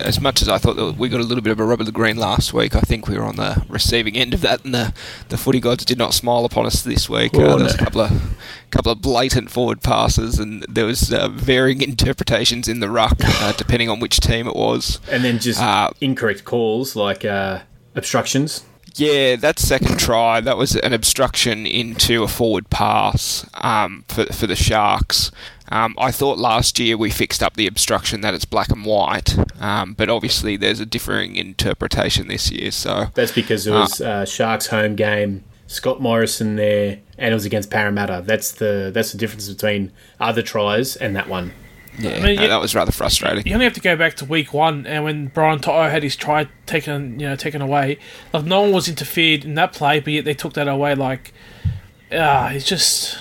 As 0.00 0.20
much 0.20 0.40
as 0.40 0.48
I 0.48 0.56
thought 0.58 0.76
that 0.76 0.96
we 0.96 1.08
got 1.08 1.20
a 1.20 1.24
little 1.24 1.42
bit 1.42 1.50
of 1.50 1.58
a 1.58 1.64
rub 1.64 1.80
of 1.80 1.86
the 1.86 1.92
green 1.92 2.16
last 2.16 2.54
week, 2.54 2.76
I 2.76 2.80
think 2.80 3.08
we 3.08 3.18
were 3.18 3.24
on 3.24 3.36
the 3.36 3.64
receiving 3.68 4.16
end 4.16 4.34
of 4.34 4.40
that, 4.42 4.64
and 4.64 4.72
the, 4.72 4.94
the 5.28 5.36
footy 5.36 5.58
gods 5.58 5.84
did 5.84 5.98
not 5.98 6.14
smile 6.14 6.44
upon 6.44 6.64
us 6.64 6.82
this 6.82 7.08
week. 7.10 7.32
Oh, 7.34 7.40
uh, 7.42 7.56
there 7.56 7.64
was 7.64 7.74
a 7.74 7.78
couple 7.78 8.00
of 8.02 8.36
couple 8.70 8.92
of 8.92 9.00
blatant 9.02 9.50
forward 9.50 9.82
passes, 9.82 10.38
and 10.38 10.64
there 10.68 10.86
was 10.86 11.12
uh, 11.12 11.28
varying 11.28 11.82
interpretations 11.82 12.68
in 12.68 12.78
the 12.80 12.88
ruck 12.88 13.16
uh, 13.20 13.52
depending 13.56 13.88
on 13.88 13.98
which 14.00 14.20
team 14.20 14.46
it 14.46 14.54
was. 14.54 15.00
And 15.10 15.24
then 15.24 15.38
just 15.40 15.60
Uh, 15.60 15.90
incorrect 16.00 16.44
calls 16.44 16.94
like 16.94 17.24
uh, 17.24 17.60
obstructions. 17.96 18.64
Yeah, 18.94 19.36
that 19.36 19.58
second 19.58 19.98
try, 19.98 20.40
that 20.40 20.56
was 20.56 20.74
an 20.76 20.94
obstruction 20.94 21.66
into 21.66 22.22
a 22.22 22.28
forward 22.28 22.70
pass 22.70 23.44
um, 23.54 24.04
for, 24.08 24.24
for 24.26 24.46
the 24.46 24.56
Sharks. 24.56 25.30
Um, 25.68 25.94
I 25.98 26.12
thought 26.12 26.38
last 26.38 26.78
year 26.78 26.96
we 26.96 27.10
fixed 27.10 27.42
up 27.42 27.54
the 27.56 27.66
obstruction 27.66 28.20
that 28.20 28.34
it's 28.34 28.44
black 28.44 28.70
and 28.70 28.84
white, 28.84 29.36
um, 29.60 29.94
but 29.94 30.08
obviously 30.08 30.56
there's 30.56 30.80
a 30.80 30.86
differing 30.86 31.36
interpretation 31.36 32.28
this 32.28 32.50
year. 32.50 32.70
So 32.70 33.06
That's 33.14 33.32
because 33.32 33.66
it 33.66 33.72
was 33.72 34.00
uh, 34.00 34.24
Sharks 34.24 34.68
home 34.68 34.94
game. 34.96 35.44
Scott 35.68 36.00
Morrison 36.00 36.54
there, 36.54 37.00
and 37.18 37.32
it 37.32 37.34
was 37.34 37.44
against 37.44 37.70
Parramatta. 37.70 38.22
That's 38.24 38.52
the 38.52 38.92
that's 38.94 39.10
the 39.10 39.18
difference 39.18 39.48
between 39.48 39.90
other 40.20 40.40
tries 40.40 40.94
and 40.94 41.16
that 41.16 41.28
one. 41.28 41.52
yeah, 41.98 42.10
I 42.10 42.12
mean, 42.20 42.36
no, 42.36 42.42
yeah- 42.42 42.46
that 42.46 42.60
was 42.60 42.72
rather 42.76 42.92
frustrating. 42.92 43.44
You 43.46 43.54
only 43.54 43.64
have 43.64 43.72
to 43.74 43.80
go 43.80 43.96
back 43.96 44.14
to 44.18 44.24
week 44.24 44.52
one, 44.54 44.86
and 44.86 45.02
when 45.02 45.26
Brian 45.26 45.58
Toto 45.58 45.90
had 45.90 46.04
his 46.04 46.14
try 46.14 46.46
taken, 46.66 47.18
you 47.18 47.26
know, 47.26 47.34
taken 47.34 47.60
away, 47.60 47.98
like 48.32 48.44
no 48.44 48.60
one 48.62 48.70
was 48.72 48.88
interfered 48.88 49.44
in 49.44 49.54
that 49.54 49.72
play, 49.72 49.98
but 49.98 50.12
yet 50.12 50.24
they 50.24 50.34
took 50.34 50.52
that 50.52 50.68
away. 50.68 50.94
Like, 50.94 51.32
ah, 52.12 52.50
it's 52.50 52.64
just. 52.64 53.18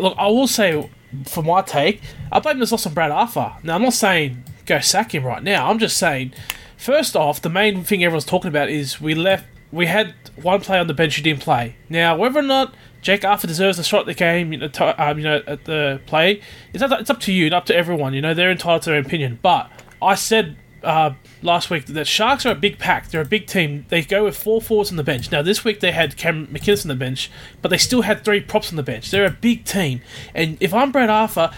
Look, 0.00 0.14
I 0.18 0.26
will 0.26 0.46
say, 0.46 0.88
for 1.24 1.42
my 1.42 1.62
take, 1.62 2.02
I 2.30 2.40
blame 2.40 2.58
this 2.58 2.72
loss 2.72 2.86
on 2.86 2.94
Brad 2.94 3.10
Arthur. 3.10 3.52
Now, 3.62 3.76
I'm 3.76 3.82
not 3.82 3.92
saying 3.92 4.44
go 4.66 4.80
sack 4.80 5.14
him 5.14 5.24
right 5.24 5.42
now. 5.42 5.70
I'm 5.70 5.78
just 5.78 5.96
saying, 5.96 6.34
first 6.76 7.16
off, 7.16 7.40
the 7.40 7.48
main 7.48 7.84
thing 7.84 8.04
everyone's 8.04 8.24
talking 8.24 8.48
about 8.48 8.68
is 8.68 9.00
we 9.00 9.14
left. 9.14 9.46
We 9.72 9.86
had 9.86 10.14
one 10.40 10.60
player 10.60 10.80
on 10.80 10.86
the 10.86 10.94
bench 10.94 11.16
who 11.16 11.22
didn't 11.22 11.42
play. 11.42 11.76
Now, 11.88 12.16
whether 12.16 12.38
or 12.38 12.42
not 12.42 12.74
Jake 13.02 13.24
Arthur 13.24 13.46
deserves 13.46 13.78
a 13.78 13.84
shot 13.84 14.00
at 14.00 14.06
the 14.06 14.14
game, 14.14 14.52
you 14.52 14.58
know, 14.58 14.94
um, 14.98 15.18
you 15.18 15.24
know, 15.24 15.42
at 15.46 15.64
the 15.64 16.00
play, 16.06 16.40
it's 16.72 16.82
up, 16.82 17.00
it's 17.00 17.10
up 17.10 17.20
to 17.20 17.32
you 17.32 17.46
and 17.46 17.54
up 17.54 17.66
to 17.66 17.76
everyone. 17.76 18.14
You 18.14 18.20
know, 18.20 18.34
they're 18.34 18.50
entitled 18.50 18.82
to 18.82 18.90
their 18.90 19.00
opinion. 19.00 19.38
But 19.42 19.70
I 20.00 20.14
said 20.14 20.56
uh, 20.82 21.14
last 21.42 21.70
week 21.70 21.86
that 21.86 22.06
Sharks 22.06 22.46
are 22.46 22.52
a 22.52 22.54
big 22.54 22.78
pack. 22.78 23.08
They're 23.08 23.20
a 23.20 23.24
big 23.24 23.46
team. 23.46 23.86
They 23.88 24.02
go 24.02 24.24
with 24.24 24.36
four 24.36 24.60
forwards 24.60 24.90
on 24.90 24.96
the 24.96 25.02
bench. 25.02 25.30
Now 25.30 25.42
this 25.42 25.64
week 25.64 25.80
they 25.80 25.92
had 25.92 26.16
Cam 26.16 26.46
McInnes 26.48 26.84
on 26.84 26.88
the 26.88 26.94
bench, 26.94 27.30
but 27.62 27.68
they 27.68 27.78
still 27.78 28.02
had 28.02 28.24
three 28.24 28.40
props 28.40 28.70
on 28.70 28.76
the 28.76 28.82
bench. 28.82 29.10
They're 29.10 29.26
a 29.26 29.30
big 29.30 29.64
team. 29.64 30.00
And 30.34 30.56
if 30.60 30.72
I'm 30.72 30.92
Brad 30.92 31.10
Arthur, 31.10 31.50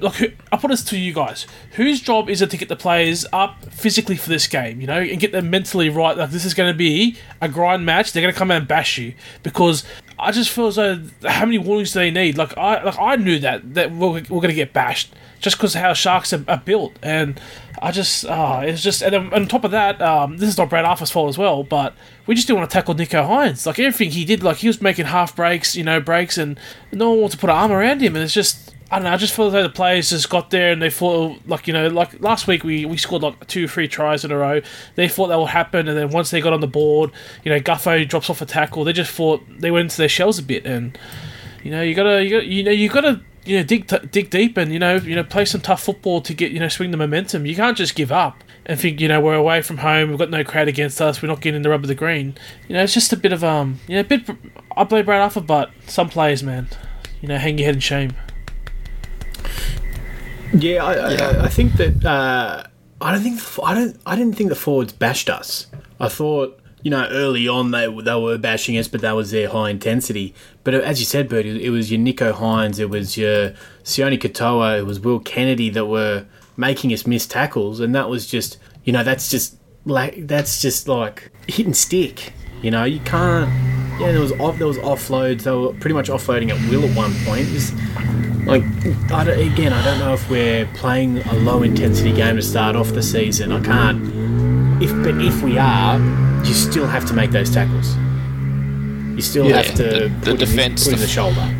look, 0.00 0.16
I'll 0.52 0.58
put 0.58 0.70
this 0.70 0.84
to 0.84 0.98
you 0.98 1.12
guys: 1.12 1.46
whose 1.72 2.00
job 2.00 2.30
is 2.30 2.42
it 2.42 2.50
to 2.50 2.56
get 2.56 2.68
the 2.68 2.76
players 2.76 3.26
up 3.32 3.64
physically 3.66 4.16
for 4.16 4.28
this 4.28 4.46
game? 4.46 4.80
You 4.80 4.86
know, 4.86 5.00
and 5.00 5.20
get 5.20 5.32
them 5.32 5.50
mentally 5.50 5.88
right. 5.88 6.16
Like 6.16 6.30
this 6.30 6.44
is 6.44 6.54
going 6.54 6.72
to 6.72 6.76
be 6.76 7.16
a 7.40 7.48
grind 7.48 7.84
match. 7.84 8.12
They're 8.12 8.22
going 8.22 8.34
to 8.34 8.38
come 8.38 8.50
out 8.50 8.58
and 8.58 8.68
bash 8.68 8.98
you 8.98 9.14
because. 9.42 9.84
I 10.18 10.32
just 10.32 10.50
feel 10.50 10.68
as 10.68 10.76
though 10.76 11.00
how 11.24 11.44
many 11.44 11.58
warnings 11.58 11.92
do 11.92 11.98
they 11.98 12.10
need? 12.10 12.38
Like 12.38 12.56
I, 12.56 12.82
like 12.82 12.98
I 12.98 13.16
knew 13.16 13.38
that 13.40 13.74
that 13.74 13.92
we're, 13.92 14.08
we're 14.08 14.22
going 14.22 14.48
to 14.48 14.54
get 14.54 14.72
bashed 14.72 15.12
just 15.40 15.56
because 15.56 15.74
how 15.74 15.92
sharks 15.92 16.32
are, 16.32 16.42
are 16.48 16.62
built, 16.64 16.98
and 17.02 17.38
I 17.82 17.90
just, 17.92 18.24
ah, 18.24 18.60
it's 18.60 18.82
just, 18.82 19.02
and 19.02 19.14
on 19.14 19.46
top 19.46 19.64
of 19.64 19.70
that, 19.72 20.00
um, 20.00 20.38
this 20.38 20.48
is 20.48 20.56
not 20.56 20.70
Brad 20.70 20.86
Arthur's 20.86 21.10
fault 21.10 21.28
as 21.28 21.36
well, 21.36 21.62
but 21.62 21.94
we 22.26 22.34
just 22.34 22.46
didn't 22.46 22.60
want 22.60 22.70
to 22.70 22.74
tackle 22.74 22.94
Nicho 22.94 23.28
Hynes. 23.28 23.66
Like 23.66 23.78
everything 23.78 24.10
he 24.10 24.24
did, 24.24 24.42
like 24.42 24.56
he 24.58 24.66
was 24.66 24.80
making 24.80 25.04
half 25.06 25.36
breaks, 25.36 25.76
you 25.76 25.84
know, 25.84 26.00
breaks, 26.00 26.38
and 26.38 26.58
no 26.92 27.10
one 27.10 27.20
wanted 27.20 27.32
to 27.32 27.38
put 27.38 27.50
an 27.50 27.56
arm 27.56 27.72
around 27.72 28.00
him, 28.00 28.16
and 28.16 28.24
it's 28.24 28.34
just. 28.34 28.65
I 28.88 28.96
don't 28.96 29.04
know. 29.04 29.12
I 29.12 29.16
just 29.16 29.34
feel 29.34 29.50
though 29.50 29.64
the 29.64 29.68
players 29.68 30.10
just 30.10 30.30
got 30.30 30.50
there 30.50 30.70
and 30.70 30.80
they 30.80 30.90
thought, 30.90 31.40
like 31.46 31.66
you 31.66 31.72
know, 31.72 31.88
like 31.88 32.20
last 32.20 32.46
week 32.46 32.62
we, 32.62 32.84
we 32.84 32.96
scored 32.96 33.22
like 33.22 33.46
two, 33.48 33.66
three 33.66 33.88
tries 33.88 34.24
in 34.24 34.30
a 34.30 34.36
row. 34.36 34.60
They 34.94 35.08
thought 35.08 35.28
that 35.28 35.38
would 35.38 35.50
happen, 35.50 35.88
and 35.88 35.98
then 35.98 36.10
once 36.10 36.30
they 36.30 36.40
got 36.40 36.52
on 36.52 36.60
the 36.60 36.68
board, 36.68 37.10
you 37.44 37.50
know, 37.50 37.58
Gutho 37.58 38.08
drops 38.08 38.30
off 38.30 38.40
a 38.40 38.46
tackle. 38.46 38.84
They 38.84 38.92
just 38.92 39.10
thought 39.10 39.42
they 39.58 39.72
went 39.72 39.86
into 39.86 39.96
their 39.96 40.08
shells 40.08 40.38
a 40.38 40.42
bit, 40.42 40.64
and 40.64 40.96
you 41.64 41.72
know, 41.72 41.82
you 41.82 41.96
gotta, 41.96 42.22
you 42.22 42.30
gotta, 42.30 42.46
you 42.46 42.62
know, 42.62 42.70
you 42.70 42.88
gotta, 42.88 43.20
you 43.44 43.56
know, 43.56 43.64
dig, 43.64 43.88
t- 43.88 44.06
dig 44.12 44.30
deep, 44.30 44.56
and 44.56 44.72
you 44.72 44.78
know, 44.78 44.96
you 44.96 45.16
know, 45.16 45.24
play 45.24 45.44
some 45.44 45.60
tough 45.60 45.82
football 45.82 46.20
to 46.20 46.32
get, 46.32 46.52
you 46.52 46.60
know, 46.60 46.68
swing 46.68 46.92
the 46.92 46.96
momentum. 46.96 47.44
You 47.44 47.56
can't 47.56 47.76
just 47.76 47.96
give 47.96 48.12
up 48.12 48.44
and 48.66 48.78
think, 48.78 49.00
you 49.00 49.08
know, 49.08 49.20
we're 49.20 49.34
away 49.34 49.62
from 49.62 49.78
home, 49.78 50.10
we've 50.10 50.18
got 50.18 50.30
no 50.30 50.44
crowd 50.44 50.68
against 50.68 51.00
us, 51.00 51.20
we're 51.20 51.28
not 51.28 51.40
getting 51.40 51.62
the 51.62 51.70
rub 51.70 51.82
of 51.82 51.88
the 51.88 51.96
green. 51.96 52.36
You 52.68 52.76
know, 52.76 52.84
it's 52.84 52.94
just 52.94 53.12
a 53.12 53.16
bit 53.16 53.32
of 53.32 53.42
um, 53.42 53.80
you 53.88 53.94
know, 53.94 54.00
a 54.02 54.04
bit. 54.04 54.30
I 54.76 54.84
blame 54.84 55.06
Brad 55.06 55.22
Arthur, 55.22 55.40
but 55.40 55.72
some 55.88 56.08
players, 56.08 56.44
man, 56.44 56.68
you 57.20 57.26
know, 57.26 57.38
hang 57.38 57.58
your 57.58 57.66
head 57.66 57.74
in 57.74 57.80
shame. 57.80 58.12
Yeah, 60.58 60.84
I, 60.84 61.12
Yeah. 61.12 61.28
I, 61.28 61.44
I 61.44 61.48
think 61.48 61.74
that 61.74 62.04
uh, 62.04 62.64
I 63.00 63.12
don't 63.12 63.22
think 63.22 63.40
I 63.62 63.74
don't 63.74 63.96
I 64.06 64.16
didn't 64.16 64.36
think 64.36 64.48
the 64.48 64.56
forwards 64.56 64.92
bashed 64.92 65.28
us. 65.28 65.66
I 66.00 66.08
thought 66.08 66.58
you 66.82 66.90
know 66.90 67.06
early 67.10 67.48
on 67.48 67.70
they 67.70 67.86
they 67.86 68.14
were 68.14 68.38
bashing 68.38 68.78
us, 68.78 68.88
but 68.88 69.00
that 69.02 69.12
was 69.12 69.30
their 69.30 69.48
high 69.48 69.70
intensity. 69.70 70.34
But 70.64 70.74
as 70.74 70.98
you 70.98 71.06
said, 71.06 71.28
Bert, 71.28 71.46
it, 71.46 71.60
it 71.60 71.70
was 71.70 71.90
your 71.90 72.00
Nicho 72.00 72.32
Hynes, 72.32 72.78
it 72.78 72.90
was 72.90 73.16
your 73.16 73.50
Sione 73.84 74.18
Katoa, 74.18 74.78
it 74.78 74.86
was 74.86 75.00
Will 75.00 75.20
Kennedy 75.20 75.70
that 75.70 75.86
were 75.86 76.26
making 76.56 76.92
us 76.92 77.06
miss 77.06 77.26
tackles, 77.26 77.80
and 77.80 77.94
that 77.94 78.08
was 78.08 78.26
just 78.26 78.58
you 78.84 78.92
know 78.92 79.04
that's 79.04 79.28
just 79.28 79.56
like 79.84 80.26
that's 80.26 80.60
just 80.60 80.88
like 80.88 81.30
hit 81.46 81.66
and 81.66 81.76
stick. 81.76 82.32
You 82.62 82.70
know 82.70 82.84
you 82.84 83.00
can't. 83.00 83.50
Yeah, 84.00 84.12
there 84.12 84.20
was 84.20 84.32
off, 84.32 84.58
there 84.58 84.66
was 84.66 84.76
offloads. 84.78 85.42
They 85.42 85.50
were 85.50 85.72
pretty 85.72 85.94
much 85.94 86.08
offloading 86.08 86.50
at 86.50 86.70
will 86.70 86.84
at 86.84 86.94
one 86.94 87.14
point. 87.24 87.46
Just, 87.46 87.72
like 88.46 88.62
I 89.10 89.24
again, 89.32 89.72
I 89.72 89.84
don't 89.84 89.98
know 89.98 90.14
if 90.14 90.28
we're 90.30 90.66
playing 90.74 91.18
a 91.18 91.34
low 91.34 91.62
intensity 91.62 92.12
game 92.12 92.36
to 92.36 92.42
start 92.42 92.76
off 92.76 92.88
the 92.90 93.02
season. 93.02 93.52
I 93.52 93.60
can't. 93.62 94.02
If 94.82 94.90
but 95.02 95.20
if 95.20 95.42
we 95.42 95.58
are, 95.58 95.98
you 96.44 96.54
still 96.54 96.86
have 96.86 97.06
to 97.06 97.14
make 97.14 97.30
those 97.30 97.50
tackles. 97.52 97.94
You 99.16 99.22
still 99.22 99.46
Yeah, 99.46 99.62
have 99.62 99.74
to 99.76 99.82
the- 99.82 100.08
the 100.08 100.10
put 100.20 100.28
in 100.28 100.36
defence, 100.36 100.84
put 100.84 100.92
in 100.94 100.98
the 101.00 101.06
the 101.06 101.10
shoulder. 101.10 101.54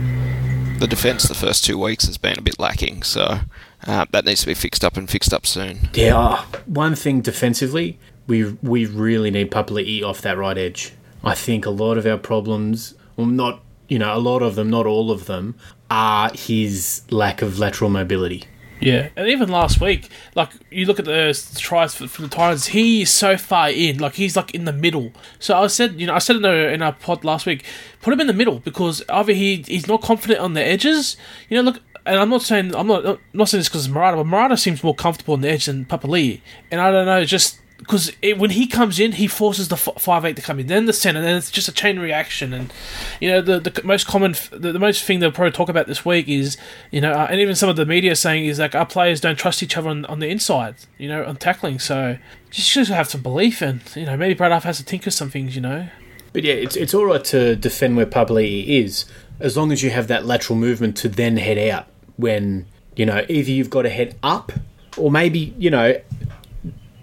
The 0.79 0.87
defence 0.87 1.23
the 1.25 1.35
first 1.35 1.65
two 1.65 1.79
weeks 1.79 2.07
has 2.07 2.19
been 2.19 2.39
a 2.39 2.43
bit 2.43 2.59
lacking, 2.59 3.03
so 3.03 3.41
uh, 3.87 4.05
that 4.11 4.25
needs 4.27 4.43
to 4.43 4.47
be 4.47 4.55
fixed 4.55 4.85
up 4.85 4.97
and 4.99 5.09
fixed 5.09 5.33
up 5.33 5.47
soon. 5.47 5.89
Yeah, 5.95 6.13
oh, 6.15 6.47
one 6.67 6.95
thing 6.95 7.23
defensively, 7.23 7.99
we 8.27 8.45
we 8.63 8.85
really 8.85 9.31
need 9.31 9.51
Papali'i 9.51 10.03
off 10.03 10.21
that 10.21 10.37
right 10.37 10.59
edge. 10.59 10.93
I 11.25 11.35
think 11.35 11.65
a 11.65 11.71
lot 11.71 11.97
of 11.97 12.07
our 12.07 12.19
problems, 12.19 12.95
well, 13.17 13.27
not 13.27 13.63
you 13.89 13.99
know, 13.99 14.15
a 14.15 14.19
lot 14.19 14.43
of 14.43 14.55
them, 14.55 14.71
not 14.71 14.87
all 14.87 15.11
of 15.11 15.27
them, 15.27 15.55
are 15.91 16.31
his 16.35 17.03
lack 17.11 17.43
of 17.43 17.59
lateral 17.59 17.91
mobility. 17.91 18.45
Yeah, 18.81 19.09
and 19.17 19.29
even 19.29 19.49
last 19.49 19.81
week, 19.81 20.11
like 20.35 20.51
you 20.71 20.85
look 20.85 20.99
at 20.99 21.07
the 21.07 21.33
tries 21.57 21.95
for, 21.95 22.07
for 22.09 22.23
the 22.23 22.29
Titans, 22.29 22.67
he 22.69 23.03
is 23.03 23.11
so 23.11 23.37
far 23.39 23.71
in, 23.71 23.99
like 23.99 24.15
he's 24.15 24.37
like 24.37 24.55
in 24.55 24.67
the 24.67 24.73
middle. 24.73 25.13
So 25.39 25.57
I 25.57 25.67
said, 25.69 25.99
you 25.99 26.07
know, 26.07 26.15
I 26.15 26.19
said 26.19 26.37
in, 26.37 26.43
the, 26.43 26.73
in 26.73 26.83
our 26.83 26.93
pod 26.93 27.25
last 27.25 27.47
week, 27.47 27.65
put 28.03 28.13
him 28.13 28.21
in 28.21 28.27
the 28.27 28.35
middle 28.35 28.59
because 28.59 29.03
either 29.09 29.33
he 29.33 29.65
he's 29.67 29.89
not 29.89 30.03
confident 30.03 30.41
on 30.41 30.53
the 30.53 30.63
edges. 30.63 31.17
You 31.49 31.57
know, 31.57 31.63
look, 31.63 31.81
and 32.05 32.19
I'm 32.19 32.29
not 32.29 32.43
saying 32.43 32.75
I'm 32.75 32.87
not 32.87 33.07
I'm 33.07 33.19
not 33.33 33.49
saying 33.49 33.61
this 33.61 33.69
because 33.69 33.89
Marata, 33.89 34.17
but 34.17 34.27
Marata 34.27 34.59
seems 34.59 34.85
more 34.85 34.95
comfortable 34.95 35.35
on 35.35 35.41
the 35.41 35.49
edge 35.49 35.67
than 35.67 35.87
Papali, 35.87 36.43
and 36.71 36.81
I 36.81 36.91
don't 36.91 37.07
know, 37.07 37.25
just 37.25 37.61
because 37.79 38.11
when 38.37 38.51
he 38.51 38.67
comes 38.67 38.99
in, 38.99 39.13
he 39.13 39.27
forces 39.27 39.69
the 39.69 39.77
f- 39.77 40.01
five 40.01 40.25
eight 40.25 40.37
to 40.37 40.43
come 40.43 40.59
in, 40.59 40.67
then 40.67 40.87
the 40.87 40.93
center, 40.93 41.21
then 41.21 41.37
it's 41.37 41.51
just 41.51 41.69
a 41.69 41.73
chain 41.73 41.99
reaction. 41.99 42.53
And 42.53 42.73
you 43.21 43.31
know, 43.31 43.41
the, 43.41 43.61
the 43.61 43.83
most 43.85 44.07
common, 44.07 44.35
the, 44.51 44.73
the 44.73 44.79
most 44.79 45.05
thing 45.05 45.21
they'll 45.21 45.31
probably 45.31 45.53
talk 45.53 45.69
about 45.69 45.87
this 45.87 46.05
week 46.05 46.29
is, 46.29 46.57
you 46.91 47.01
know, 47.01 47.13
uh, 47.13 47.27
and 47.31 47.41
even 47.41 47.55
some 47.55 47.69
of 47.69 47.77
the 47.77 47.85
media 47.87 48.17
saying 48.17 48.47
is 48.47 48.59
like 48.59 48.75
our 48.75 48.87
players 48.87 49.21
don't 49.21 49.37
trust 49.39 49.63
each 49.63 49.77
other 49.77 49.89
on, 49.89 50.05
on 50.07 50.21
the 50.21 50.29
inside, 50.29 50.77
you 50.99 51.09
know, 51.09 51.25
on 51.25 51.37
tackling. 51.37 51.79
So 51.79 52.19
just 52.51 52.73
just 52.73 52.91
have 52.91 53.09
some 53.09 53.23
belief, 53.23 53.61
and 53.61 53.81
you 53.95 54.07
know, 54.07 54.17
maybe 54.17 54.35
Brad 54.35 54.53
Huff 54.53 54.65
has 54.65 54.79
to 54.79 54.85
tinker 54.85 55.11
some 55.11 55.31
things, 55.31 55.55
you 55.55 55.61
know. 55.61 55.89
But 56.33 56.45
yeah, 56.45 56.55
it's 56.55 56.77
it's 56.77 56.95
all 56.95 57.05
right 57.05 57.25
to 57.27 57.57
defend 57.57 57.97
where 57.97 58.07
Papali'i 58.07 58.83
is, 58.83 59.05
as 59.39 59.57
long 59.57 59.71
as 59.71 59.83
you 59.83 59.91
have 59.91 60.09
that 60.09 60.25
lateral 60.25 60.59
movement 60.59 60.97
to 60.99 61.09
then 61.09 61.37
head 61.37 61.59
out 61.59 61.87
when 62.17 62.67
You 62.97 63.05
know, 63.05 63.25
either 63.29 63.51
you've 63.51 63.71
got 63.71 63.83
to 63.83 63.91
head 63.91 64.17
up, 64.23 64.53
or 64.97 65.11
maybe 65.11 65.55
you 65.59 65.71
know, 65.71 66.01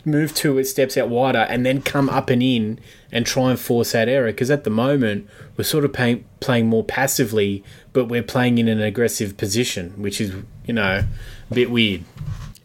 move 0.05 0.33
two 0.33 0.61
steps 0.63 0.97
out 0.97 1.09
wider 1.09 1.39
and 1.39 1.65
then 1.65 1.81
come 1.81 2.09
up 2.09 2.29
and 2.29 2.43
in 2.43 2.79
and 3.11 3.25
try 3.25 3.49
and 3.49 3.59
force 3.59 3.93
that 3.93 4.09
error. 4.09 4.27
Because 4.27 4.51
at 4.51 4.63
the 4.63 4.69
moment 4.69 5.27
we're 5.57 5.63
sort 5.63 5.85
of 5.85 5.93
playing 5.93 6.25
playing 6.39 6.67
more 6.67 6.83
passively, 6.83 7.63
but 7.93 8.05
we're 8.05 8.23
playing 8.23 8.57
in 8.57 8.67
an 8.67 8.81
aggressive 8.81 9.37
position, 9.37 9.91
which 10.01 10.19
is 10.19 10.33
you 10.65 10.73
know 10.73 11.03
a 11.49 11.53
bit 11.53 11.71
weird. 11.71 12.03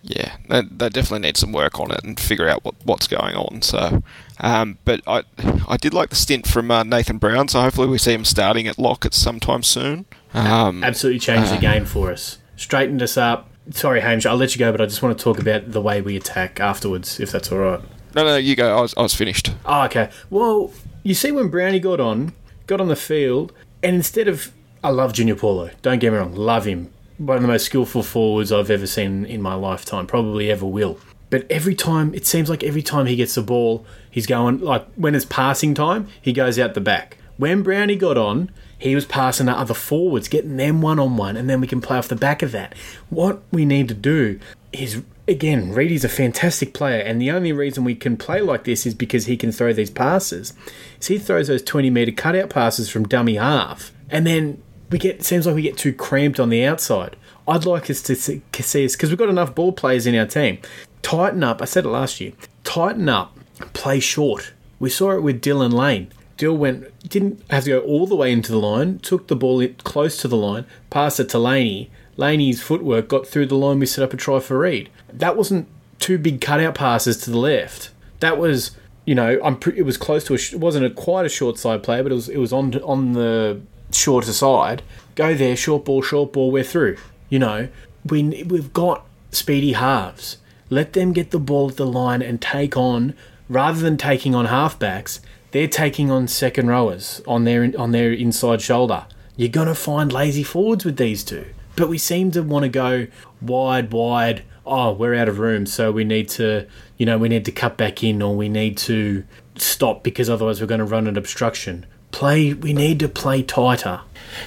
Yeah, 0.02 0.36
they, 0.48 0.62
they 0.62 0.88
definitely 0.88 1.26
need 1.26 1.36
some 1.36 1.52
work 1.52 1.78
on 1.78 1.90
it 1.90 2.02
and 2.02 2.18
figure 2.18 2.48
out 2.48 2.64
what, 2.64 2.74
what's 2.84 3.06
going 3.06 3.34
on. 3.34 3.60
So, 3.60 4.02
um, 4.40 4.78
but 4.84 5.02
I 5.06 5.22
I 5.68 5.76
did 5.76 5.92
like 5.92 6.08
the 6.08 6.16
stint 6.16 6.46
from 6.46 6.70
uh, 6.70 6.82
Nathan 6.82 7.18
Brown. 7.18 7.48
So 7.48 7.60
hopefully 7.60 7.88
we 7.88 7.98
see 7.98 8.14
him 8.14 8.24
starting 8.24 8.66
at 8.66 8.78
lock 8.78 9.04
at 9.04 9.12
some 9.12 9.38
time 9.38 9.62
soon. 9.62 10.06
Um, 10.32 10.82
Absolutely 10.82 11.20
changed 11.20 11.52
the 11.52 11.58
game 11.58 11.84
for 11.84 12.10
us, 12.10 12.38
straightened 12.56 13.02
us 13.02 13.16
up. 13.16 13.50
Sorry, 13.70 14.00
Hamish, 14.00 14.26
I'll 14.26 14.36
let 14.36 14.54
you 14.54 14.58
go, 14.58 14.72
but 14.72 14.80
I 14.80 14.86
just 14.86 15.02
want 15.02 15.16
to 15.18 15.22
talk 15.22 15.38
about 15.38 15.72
the 15.72 15.80
way 15.80 16.00
we 16.00 16.16
attack 16.16 16.58
afterwards, 16.60 17.20
if 17.20 17.30
that's 17.30 17.52
all 17.52 17.58
right. 17.58 17.80
no, 18.14 18.24
no, 18.24 18.36
you 18.36 18.56
go. 18.56 18.76
I 18.76 18.80
was, 18.80 18.94
I 18.96 19.02
was 19.02 19.14
finished. 19.14 19.52
Oh, 19.66 19.84
okay. 19.84 20.10
Well, 20.30 20.72
you 21.02 21.14
see, 21.14 21.30
when 21.32 21.48
Brownie 21.48 21.80
got 21.80 22.00
on, 22.00 22.32
got 22.66 22.80
on 22.80 22.88
the 22.88 22.96
field, 22.96 23.52
and 23.82 23.96
instead 23.96 24.28
of. 24.28 24.52
I 24.82 24.90
love 24.90 25.12
Junior 25.12 25.34
Paulo, 25.34 25.70
don't 25.82 25.98
get 25.98 26.12
me 26.12 26.18
wrong, 26.18 26.34
love 26.34 26.64
him. 26.64 26.92
One 27.18 27.36
of 27.36 27.42
the 27.42 27.48
most 27.48 27.66
skillful 27.66 28.04
forwards 28.04 28.52
I've 28.52 28.70
ever 28.70 28.86
seen 28.86 29.26
in 29.26 29.42
my 29.42 29.54
lifetime, 29.54 30.06
probably 30.06 30.52
ever 30.52 30.64
will. 30.64 30.98
But 31.30 31.50
every 31.50 31.74
time, 31.74 32.14
it 32.14 32.26
seems 32.26 32.48
like 32.48 32.62
every 32.62 32.80
time 32.80 33.06
he 33.06 33.16
gets 33.16 33.34
the 33.34 33.42
ball, 33.42 33.84
he's 34.10 34.26
going, 34.26 34.60
like 34.60 34.86
when 34.94 35.14
it's 35.14 35.24
passing 35.26 35.74
time, 35.74 36.08
he 36.22 36.32
goes 36.32 36.58
out 36.58 36.74
the 36.74 36.80
back. 36.80 37.17
When 37.38 37.62
Brownie 37.62 37.96
got 37.96 38.18
on, 38.18 38.50
he 38.78 38.94
was 38.94 39.06
passing 39.06 39.46
to 39.46 39.52
other 39.52 39.74
forwards, 39.74 40.28
getting 40.28 40.56
them 40.56 40.82
one 40.82 40.98
on 40.98 41.16
one, 41.16 41.36
and 41.36 41.48
then 41.48 41.60
we 41.60 41.66
can 41.66 41.80
play 41.80 41.96
off 41.96 42.08
the 42.08 42.16
back 42.16 42.42
of 42.42 42.52
that. 42.52 42.76
What 43.08 43.42
we 43.50 43.64
need 43.64 43.88
to 43.88 43.94
do 43.94 44.38
is 44.72 45.02
again, 45.26 45.72
Reedy's 45.72 46.04
a 46.04 46.08
fantastic 46.08 46.74
player, 46.74 47.00
and 47.00 47.20
the 47.20 47.30
only 47.30 47.52
reason 47.52 47.84
we 47.84 47.94
can 47.94 48.16
play 48.16 48.40
like 48.40 48.64
this 48.64 48.86
is 48.86 48.94
because 48.94 49.26
he 49.26 49.36
can 49.36 49.52
throw 49.52 49.72
these 49.72 49.90
passes. 49.90 50.54
Is 51.00 51.06
he 51.06 51.18
throws 51.18 51.48
those 51.48 51.62
twenty 51.62 51.90
meter 51.90 52.12
cutout 52.12 52.50
passes 52.50 52.88
from 52.88 53.06
dummy 53.06 53.36
half, 53.36 53.92
and 54.10 54.26
then 54.26 54.62
we 54.90 54.98
get 54.98 55.22
seems 55.22 55.46
like 55.46 55.54
we 55.54 55.62
get 55.62 55.76
too 55.76 55.92
cramped 55.92 56.40
on 56.40 56.48
the 56.48 56.64
outside. 56.64 57.16
I'd 57.46 57.64
like 57.64 57.88
us 57.88 58.02
to 58.02 58.14
see 58.14 58.42
us 58.84 58.96
because 58.96 59.10
we've 59.10 59.18
got 59.18 59.28
enough 59.28 59.54
ball 59.54 59.72
players 59.72 60.06
in 60.06 60.14
our 60.14 60.26
team. 60.26 60.58
Tighten 61.02 61.42
up. 61.44 61.62
I 61.62 61.66
said 61.66 61.84
it 61.84 61.88
last 61.88 62.20
year. 62.20 62.32
Tighten 62.64 63.08
up. 63.08 63.38
Play 63.72 64.00
short. 64.00 64.52
We 64.78 64.90
saw 64.90 65.12
it 65.12 65.22
with 65.22 65.40
Dylan 65.40 65.72
Lane. 65.72 66.12
Dill 66.38 66.56
went 66.56 66.86
didn't 67.08 67.42
have 67.50 67.64
to 67.64 67.70
go 67.70 67.80
all 67.80 68.06
the 68.06 68.16
way 68.16 68.32
into 68.32 68.50
the 68.50 68.58
line. 68.58 68.98
Took 69.00 69.28
the 69.28 69.36
ball 69.36 69.66
close 69.84 70.16
to 70.18 70.28
the 70.28 70.36
line. 70.36 70.64
Passed 70.88 71.20
it 71.20 71.28
to 71.30 71.38
Laney. 71.38 71.90
Laney's 72.16 72.62
footwork 72.62 73.08
got 73.08 73.26
through 73.26 73.46
the 73.46 73.56
line. 73.56 73.78
We 73.78 73.86
set 73.86 74.02
up 74.02 74.12
a 74.14 74.16
try 74.16 74.40
for 74.40 74.58
Reed. 74.58 74.88
That 75.12 75.36
wasn't 75.36 75.68
two 75.98 76.16
big 76.16 76.40
cutout 76.40 76.74
passes 76.74 77.18
to 77.18 77.30
the 77.30 77.38
left. 77.38 77.90
That 78.20 78.38
was 78.38 78.70
you 79.04 79.14
know 79.14 79.38
I'm 79.44 79.56
pre- 79.56 79.78
it 79.78 79.84
was 79.84 79.96
close 79.96 80.24
to 80.24 80.34
a 80.34 80.36
it 80.36 80.60
wasn't 80.60 80.86
a 80.86 80.90
quite 80.90 81.26
a 81.26 81.28
short 81.28 81.58
side 81.58 81.82
play, 81.82 82.00
but 82.02 82.12
it 82.12 82.14
was 82.14 82.28
it 82.28 82.38
was 82.38 82.52
on 82.52 82.74
on 82.82 83.12
the 83.12 83.60
shorter 83.92 84.32
side. 84.32 84.82
Go 85.14 85.34
there, 85.34 85.56
short 85.56 85.84
ball, 85.84 86.02
short 86.02 86.32
ball. 86.32 86.50
We're 86.50 86.64
through. 86.64 86.96
You 87.28 87.40
know 87.40 87.68
we 88.04 88.44
we've 88.44 88.72
got 88.72 89.06
speedy 89.30 89.72
halves. 89.72 90.38
Let 90.70 90.92
them 90.92 91.12
get 91.12 91.30
the 91.30 91.38
ball 91.38 91.70
at 91.70 91.76
the 91.76 91.86
line 91.86 92.22
and 92.22 92.40
take 92.40 92.76
on 92.76 93.14
rather 93.48 93.80
than 93.80 93.96
taking 93.96 94.34
on 94.34 94.46
halfbacks. 94.46 95.20
They're 95.50 95.68
taking 95.68 96.10
on 96.10 96.28
second 96.28 96.68
rowers 96.68 97.22
on 97.26 97.44
their 97.44 97.72
on 97.78 97.92
their 97.92 98.12
inside 98.12 98.60
shoulder. 98.60 99.06
You're 99.36 99.48
gonna 99.48 99.74
find 99.74 100.12
lazy 100.12 100.42
forwards 100.42 100.84
with 100.84 100.96
these 100.96 101.24
two, 101.24 101.46
but 101.76 101.88
we 101.88 101.96
seem 101.98 102.30
to 102.32 102.42
want 102.42 102.64
to 102.64 102.68
go 102.68 103.06
wide, 103.40 103.92
wide. 103.92 104.42
Oh, 104.66 104.92
we're 104.92 105.14
out 105.14 105.28
of 105.28 105.38
room, 105.38 105.64
so 105.64 105.90
we 105.90 106.04
need 106.04 106.28
to, 106.30 106.66
you 106.98 107.06
know, 107.06 107.16
we 107.16 107.30
need 107.30 107.46
to 107.46 107.52
cut 107.52 107.78
back 107.78 108.04
in, 108.04 108.20
or 108.20 108.36
we 108.36 108.50
need 108.50 108.76
to 108.78 109.24
stop 109.56 110.02
because 110.02 110.28
otherwise 110.28 110.60
we're 110.60 110.66
going 110.66 110.80
to 110.80 110.84
run 110.84 111.06
an 111.06 111.16
obstruction. 111.16 111.86
Play. 112.10 112.52
We 112.52 112.72
need 112.72 112.98
to 113.00 113.08
play 113.08 113.42
tighter. 113.42 114.00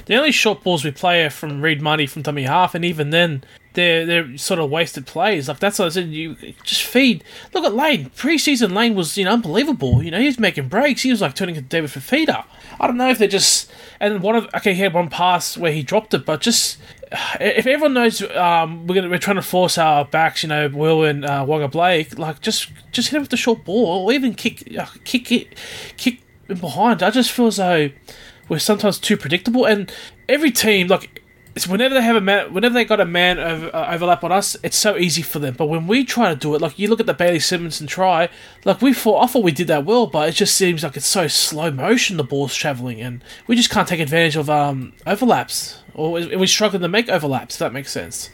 The 0.06 0.16
only 0.16 0.32
short 0.32 0.64
balls 0.64 0.84
we 0.84 0.92
play 0.92 1.24
are 1.26 1.30
from 1.32 1.62
Reed 1.62 1.82
Mahoney 1.82 2.06
from 2.06 2.22
dummy 2.22 2.44
half, 2.44 2.76
and 2.76 2.86
even 2.86 3.10
then, 3.10 3.44
they're 3.74 4.06
they're 4.06 4.38
sort 4.38 4.60
of 4.60 4.70
wasted 4.70 5.06
plays. 5.06 5.48
Like 5.48 5.60
that's 5.60 5.80
what 5.80 5.86
I 5.86 5.90
said. 5.90 6.10
You 6.10 6.36
just 6.64 6.84
feed. 6.84 7.24
Look 7.54 7.64
at 7.64 7.74
Lane. 7.74 8.10
Preseason 8.12 8.74
Lane 8.74 8.96
was 8.96 9.18
you 9.18 9.26
know 9.26 9.34
unbelievable. 9.34 10.04
You 10.04 10.12
know 10.12 10.20
he 10.20 10.26
was 10.26 10.40
making 10.40 10.68
breaks. 10.68 11.02
He 11.04 11.12
was 11.12 11.22
like 11.22 11.36
turning 11.36 11.56
into 11.56 11.68
David 11.68 11.90
Fifita. 11.90 12.46
I 12.80 12.88
don't 12.88 12.98
know 12.98 13.10
if 13.10 13.18
they're 13.18 13.28
just 13.28 13.72
and 14.00 14.22
one 14.22 14.36
of 14.36 14.48
okay 14.56 14.74
he 14.74 14.82
had 14.82 14.94
one 14.94 15.10
pass 15.10 15.58
where 15.58 15.72
he 15.72 15.84
dropped 15.84 16.14
it, 16.14 16.26
but 16.26 16.42
just 16.42 16.78
if 17.40 17.66
everyone 17.66 17.94
knows 17.94 18.22
um, 18.36 18.88
we're 18.88 18.96
gonna 18.96 19.10
we're 19.10 19.18
trying 19.18 19.38
to 19.38 19.42
force 19.42 19.78
our 19.78 20.06
backs, 20.06 20.44
you 20.44 20.50
know 20.50 20.68
Will 20.70 21.04
and 21.04 21.26
uh, 21.26 21.46
Waqa 21.46 21.72
Blake, 21.72 22.18
like 22.18 22.42
just 22.42 22.72
just 22.92 23.10
hit 23.10 23.18
him 23.18 23.24
with 23.24 23.32
the 23.32 23.38
short 23.38 23.64
ball 23.64 24.06
or 24.06 24.14
even 24.14 24.34
kick 24.34 24.78
uh, 24.78 24.86
kick 25.04 25.32
it 25.32 25.56
kick 25.98 26.22
behind. 26.48 27.02
I 27.02 27.12
just 27.12 27.32
feel 27.32 27.48
as 27.48 27.58
though 27.58 27.92
we're 28.50 28.60
sometimes 28.60 29.00
too 29.00 29.16
predictable, 29.18 29.66
and 29.66 29.92
every 30.28 30.52
team 30.52 30.88
like 30.88 31.21
it's 31.54 31.68
whenever 31.68 31.94
they 31.94 32.02
have 32.02 32.16
a 32.16 32.22
man, 32.22 32.54
whenever 32.54 32.74
they 32.74 32.86
got 32.86 33.00
a 33.00 33.06
man 33.06 33.38
over, 33.38 33.76
uh, 33.76 33.94
overlap 33.94 34.24
on 34.24 34.32
us, 34.32 34.56
it's 34.64 34.78
so 34.78 34.96
easy 34.96 35.22
for 35.22 35.40
them. 35.40 35.56
But 35.56 35.66
when 35.66 35.86
we 35.86 36.06
try 36.06 36.30
to 36.30 36.36
do 36.36 36.56
it, 36.56 36.62
like 36.62 36.80
you 36.80 36.88
look 36.88 37.00
at 37.00 37.06
the 37.06 37.14
Bailey 37.14 37.40
Simonsson 37.40 37.82
and 37.82 37.90
try, 37.90 38.30
like 38.64 38.82
we 38.82 38.94
thought, 38.94 39.24
I 39.24 39.28
thought 39.28 39.44
we 39.44 39.52
did 39.52 39.68
that 39.68 39.86
well, 39.86 40.08
but 40.08 40.30
it 40.30 40.34
just 40.34 40.56
seems 40.56 40.84
like 40.84 40.96
it's 40.96 41.06
so 41.06 41.28
slow 41.28 41.70
motion 41.70 42.18
the 42.18 42.24
ball's 42.24 42.56
traveling, 42.56 43.02
and 43.02 43.24
we 43.48 43.56
just 43.56 43.70
can't 43.70 43.88
take 43.88 44.00
advantage 44.00 44.36
of 44.36 44.50
um, 44.50 44.94
overlaps, 45.06 45.82
or 45.94 46.12
we're 46.12 46.48
struggling 46.48 46.82
to 46.82 46.88
make 46.88 47.10
overlaps. 47.10 47.56
If 47.56 47.60
that 47.60 47.74
makes 47.74 47.92
sense. 47.92 48.30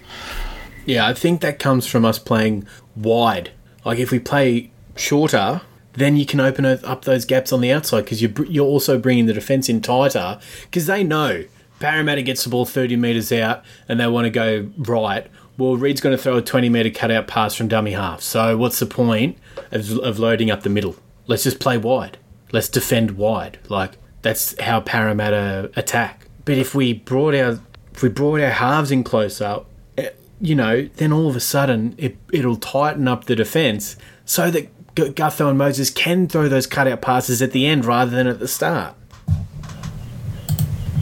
Yeah, 0.86 1.08
I 1.08 1.13
think 1.13 1.41
that 1.41 1.60
comes 1.60 1.88
from 1.88 2.06
us 2.06 2.19
playing 2.19 2.67
wide. 2.95 3.51
Like 3.84 3.99
if 3.99 4.12
we 4.12 4.19
play 4.19 4.71
shorter, 4.95 5.62
then 5.93 6.15
you 6.15 6.25
can 6.25 6.39
open 6.39 6.65
up 6.65 7.06
those 7.06 7.25
gaps 7.25 7.51
on 7.51 7.62
the 7.62 7.71
outside 7.71 8.01
because 8.01 8.21
you're 8.21 8.45
you're 8.45 8.65
also 8.65 8.99
bringing 8.99 9.25
the 9.25 9.34
defense 9.34 9.67
in 9.67 9.82
tighter 9.82 10.39
because 10.63 10.86
they 10.86 11.03
know 11.03 11.45
Parramatta 11.80 12.22
gets 12.22 12.44
the 12.44 12.50
ball 12.50 12.66
30 12.66 12.96
metres 12.96 13.32
out 13.32 13.63
and 13.88 14.00
they 14.00 14.08
want 14.08 14.26
to 14.26 14.30
go 14.30 14.70
right. 14.78 15.28
Well, 15.58 15.76
Reed's 15.76 16.02
going 16.02 16.16
to 16.16 16.22
throw 16.22 16.38
a 16.38 16.42
20 16.42 16.70
metre 16.70 16.90
cutout 16.90 17.28
pass 17.28 17.56
from 17.56 17.68
dummy 17.68 17.92
half. 17.92 18.22
So, 18.22 18.58
what's 18.58 18.80
the 18.80 18.86
point 18.86 19.38
of, 19.72 19.98
of 20.00 20.20
loading 20.20 20.52
up 20.52 20.63
the 20.63 20.70
middle? 20.70 20.96
Let's 21.26 21.44
just 21.44 21.60
play 21.60 21.78
wide. 21.78 22.18
Let's 22.52 22.70
defend 22.70 23.12
wide. 23.12 23.60
Like, 23.68 23.98
that's 24.22 24.60
how 24.62 24.82
Parramatta 24.82 25.72
attack. 25.76 26.28
But 26.46 26.58
if 26.58 26.74
we 26.74 26.94
brought 26.94 27.36
our 27.36 27.60
if 27.94 28.04
we 28.04 28.10
brought 28.10 28.40
our 28.40 28.52
halves 28.52 28.92
in 28.92 29.04
closer, 29.04 29.62
eh, 29.98 30.10
you 30.40 30.54
know, 30.54 30.88
then 30.98 31.12
all 31.12 31.28
of 31.28 31.36
a 31.36 31.40
sudden 31.40 31.96
it 31.98 32.18
it'll 32.32 32.56
tighten 32.56 33.08
up 33.08 33.26
the 33.26 33.36
defence 33.36 33.98
so 34.26 34.52
that 34.52 34.70
Gutho 34.96 35.50
and 35.50 35.58
Moses 35.58 35.90
can 35.90 36.28
throw 36.28 36.48
those 36.48 36.66
cutout 36.66 37.02
passes 37.02 37.42
at 37.42 37.52
the 37.52 37.68
end 37.68 37.86
rather 37.86 38.12
than 38.12 38.28
at 38.28 38.40
the 38.40 38.48
start. 38.48 38.96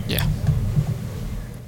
Yeah. 0.07 0.27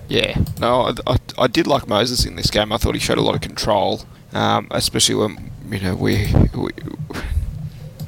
Yeah. 0.07 0.39
No, 0.59 0.83
I, 0.83 0.93
I, 1.13 1.17
I 1.37 1.47
did 1.47 1.67
like 1.67 1.87
Moses 1.87 2.25
in 2.25 2.35
this 2.35 2.49
game. 2.49 2.71
I 2.71 2.77
thought 2.77 2.95
he 2.95 2.99
showed 3.01 3.17
a 3.17 3.21
lot 3.21 3.35
of 3.35 3.41
control, 3.41 4.01
um, 4.33 4.67
especially 4.71 5.15
when 5.15 5.51
you 5.69 5.79
know 5.81 5.95
we, 5.95 6.33
we 6.55 6.69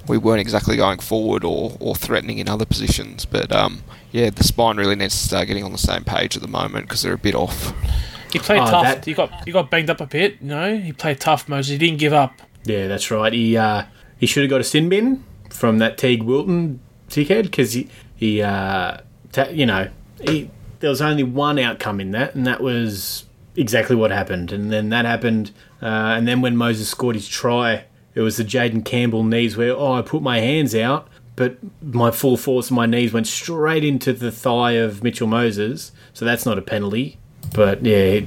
we 0.07 0.17
weren't 0.17 0.41
exactly 0.41 0.75
going 0.77 0.99
forward 0.99 1.43
or, 1.43 1.75
or 1.79 1.95
threatening 1.95 2.39
in 2.39 2.49
other 2.49 2.65
positions. 2.65 3.25
But 3.25 3.51
um, 3.51 3.83
yeah, 4.11 4.29
the 4.29 4.43
spine 4.43 4.77
really 4.77 4.95
needs 4.95 5.19
to 5.19 5.27
start 5.27 5.47
getting 5.47 5.63
on 5.63 5.71
the 5.71 5.77
same 5.77 6.03
page 6.03 6.35
at 6.35 6.41
the 6.41 6.47
moment 6.47 6.87
because 6.87 7.01
they're 7.03 7.13
a 7.13 7.17
bit 7.17 7.35
off. 7.35 7.73
He 8.31 8.39
played 8.39 8.61
Oh, 8.61 8.65
tough. 8.65 8.83
that- 8.83 9.05
He 9.05 9.13
got 9.13 9.43
he 9.45 9.51
got 9.51 9.69
banged 9.69 9.89
up 9.89 10.01
a 10.01 10.05
bit. 10.07 10.37
You 10.41 10.47
know, 10.47 10.77
he 10.77 10.93
played 10.93 11.19
tough. 11.19 11.49
Moses. 11.49 11.71
He 11.71 11.77
didn't 11.77 11.99
give 11.99 12.13
up. 12.13 12.33
Yeah, 12.63 12.87
that's 12.87 13.09
right. 13.11 13.33
He 13.33 13.57
uh, 13.57 13.83
he 14.19 14.25
should 14.25 14.43
have 14.43 14.49
got 14.49 14.61
a 14.61 14.63
sin 14.63 14.87
bin 14.89 15.23
from 15.49 15.79
that 15.79 15.97
Teig 15.97 16.23
Wilton 16.23 16.79
dickhead 17.09 17.43
because 17.43 17.73
he 17.73 17.87
he 18.15 18.41
uh, 18.41 18.97
ta- 19.31 19.49
you 19.49 19.65
know 19.65 19.89
he 20.21 20.49
there 20.79 20.89
was 20.89 21.01
only 21.01 21.23
one 21.23 21.59
outcome 21.59 21.99
in 21.99 22.11
that, 22.11 22.35
and 22.35 22.45
that 22.47 22.61
was 22.61 23.25
exactly 23.55 23.95
what 23.95 24.11
happened. 24.11 24.51
And 24.51 24.71
then 24.71 24.89
that 24.89 25.05
happened, 25.05 25.51
uh, 25.81 26.15
and 26.15 26.27
then 26.27 26.41
when 26.41 26.55
Moses 26.55 26.89
scored 26.89 27.15
his 27.15 27.27
try, 27.27 27.85
it 28.15 28.21
was 28.21 28.37
the 28.37 28.43
Jaden 28.43 28.85
Campbell 28.85 29.23
knees 29.23 29.55
where 29.55 29.75
oh 29.75 29.93
I 29.93 30.01
put 30.01 30.21
my 30.21 30.39
hands 30.39 30.75
out, 30.75 31.07
but 31.35 31.57
my 31.81 32.11
full 32.11 32.37
force 32.37 32.69
of 32.69 32.75
my 32.75 32.85
knees 32.85 33.13
went 33.13 33.27
straight 33.27 33.83
into 33.83 34.13
the 34.13 34.31
thigh 34.31 34.73
of 34.73 35.03
Mitchell 35.03 35.27
Moses, 35.27 35.91
so 36.13 36.25
that's 36.25 36.45
not 36.45 36.57
a 36.57 36.61
penalty. 36.61 37.17
But 37.53 37.83
yeah, 37.85 38.21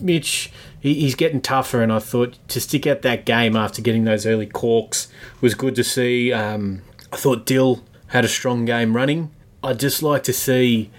Mitch, 0.00 0.52
he's 0.80 1.14
getting 1.14 1.40
tougher, 1.40 1.82
and 1.82 1.92
I 1.92 1.98
thought 1.98 2.38
to 2.48 2.60
stick 2.60 2.86
out 2.86 3.02
that 3.02 3.24
game 3.24 3.56
after 3.56 3.82
getting 3.82 4.04
those 4.04 4.26
early 4.26 4.46
corks 4.46 5.08
was 5.40 5.54
good 5.54 5.74
to 5.76 5.84
see. 5.84 6.32
Um, 6.32 6.82
I 7.12 7.16
thought 7.16 7.46
Dill 7.46 7.82
had 8.08 8.24
a 8.24 8.28
strong 8.28 8.64
game 8.64 8.94
running. 8.94 9.30
I'd 9.62 9.80
just 9.80 10.02
like 10.02 10.22
to 10.24 10.32
see 10.32 10.90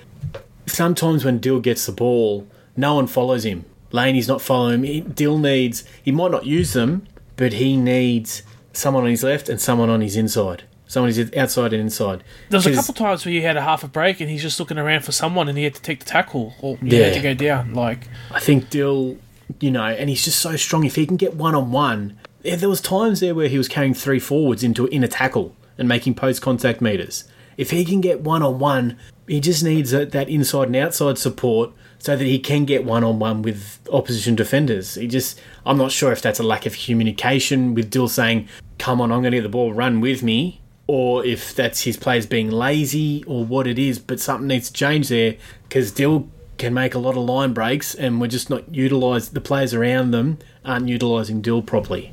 sometimes 0.71 1.23
when 1.25 1.39
Dill 1.39 1.59
gets 1.59 1.85
the 1.85 1.91
ball, 1.91 2.47
no 2.75 2.95
one 2.95 3.07
follows 3.07 3.45
him. 3.45 3.65
Laney's 3.91 4.27
not 4.27 4.41
following 4.41 4.83
him. 4.83 5.11
Dill 5.11 5.37
needs, 5.37 5.83
he 6.01 6.11
might 6.11 6.31
not 6.31 6.45
use 6.45 6.73
them, 6.73 7.07
but 7.35 7.53
he 7.53 7.75
needs 7.77 8.43
someone 8.73 9.03
on 9.03 9.09
his 9.09 9.23
left 9.23 9.49
and 9.49 9.59
someone 9.59 9.89
on 9.89 10.01
his 10.01 10.15
inside. 10.15 10.63
Someone 10.87 11.13
outside 11.37 11.71
and 11.73 11.81
inside. 11.81 12.21
There 12.49 12.57
was 12.57 12.65
a 12.67 12.73
couple 12.73 12.93
times 12.93 13.25
where 13.25 13.31
he 13.33 13.41
had 13.41 13.55
a 13.55 13.61
half 13.61 13.83
a 13.83 13.87
break 13.87 14.19
and 14.19 14.29
he's 14.29 14.41
just 14.41 14.59
looking 14.59 14.77
around 14.77 15.05
for 15.05 15.13
someone 15.13 15.47
and 15.47 15.57
he 15.57 15.63
had 15.63 15.73
to 15.75 15.81
take 15.81 15.99
the 15.99 16.05
tackle 16.05 16.53
or 16.61 16.75
he 16.77 16.97
Yeah. 16.97 17.05
had 17.05 17.13
to 17.13 17.21
go 17.21 17.33
down. 17.33 17.73
Like 17.73 18.07
I 18.29 18.39
think 18.41 18.69
Dill 18.69 19.17
you 19.59 19.69
know, 19.71 19.83
and 19.83 20.09
he's 20.09 20.23
just 20.23 20.39
so 20.39 20.55
strong. 20.55 20.85
If 20.85 20.95
he 20.95 21.05
can 21.05 21.17
get 21.17 21.35
one 21.35 21.55
on 21.55 21.71
one, 21.71 22.17
there 22.43 22.69
was 22.69 22.81
times 22.81 23.19
there 23.19 23.35
where 23.35 23.47
he 23.49 23.57
was 23.57 23.67
carrying 23.67 23.93
three 23.93 24.19
forwards 24.19 24.63
into 24.63 24.85
in 24.87 25.03
a 25.03 25.07
tackle 25.07 25.55
and 25.77 25.87
making 25.87 26.15
post 26.15 26.41
contact 26.41 26.81
meters. 26.81 27.25
If 27.57 27.71
he 27.71 27.83
can 27.85 28.01
get 28.01 28.21
one 28.21 28.41
on 28.43 28.59
one, 28.59 28.97
he 29.31 29.39
just 29.39 29.63
needs 29.63 29.93
a, 29.93 30.05
that 30.07 30.27
inside 30.27 30.67
and 30.67 30.75
outside 30.75 31.17
support 31.17 31.71
so 31.99 32.17
that 32.17 32.25
he 32.25 32.37
can 32.37 32.65
get 32.65 32.83
one 32.83 33.01
on 33.01 33.17
one 33.17 33.41
with 33.41 33.79
opposition 33.89 34.35
defenders. 34.35 34.95
He 34.95 35.07
just, 35.07 35.39
I'm 35.65 35.77
not 35.77 35.93
sure 35.93 36.11
if 36.11 36.21
that's 36.21 36.37
a 36.37 36.43
lack 36.43 36.65
of 36.65 36.77
communication 36.77 37.73
with 37.73 37.89
Dill 37.89 38.09
saying, 38.09 38.49
"Come 38.77 38.99
on, 38.99 39.09
I'm 39.09 39.21
going 39.21 39.31
to 39.31 39.37
get 39.37 39.43
the 39.43 39.49
ball, 39.49 39.71
run 39.71 40.01
with 40.01 40.21
me," 40.21 40.59
or 40.85 41.25
if 41.25 41.55
that's 41.55 41.83
his 41.83 41.95
players 41.95 42.25
being 42.25 42.51
lazy 42.51 43.23
or 43.25 43.45
what 43.45 43.67
it 43.67 43.79
is. 43.79 43.99
But 43.99 44.19
something 44.19 44.47
needs 44.47 44.67
to 44.67 44.73
change 44.73 45.07
there 45.07 45.37
because 45.63 45.93
Dill 45.93 46.27
can 46.57 46.73
make 46.73 46.93
a 46.93 46.99
lot 46.99 47.15
of 47.15 47.23
line 47.23 47.53
breaks, 47.53 47.95
and 47.95 48.19
we're 48.19 48.27
just 48.27 48.49
not 48.49 48.75
utilised. 48.75 49.33
The 49.33 49.39
players 49.39 49.73
around 49.73 50.11
them 50.11 50.39
aren't 50.65 50.89
utilising 50.89 51.41
Dill 51.41 51.61
properly. 51.61 52.11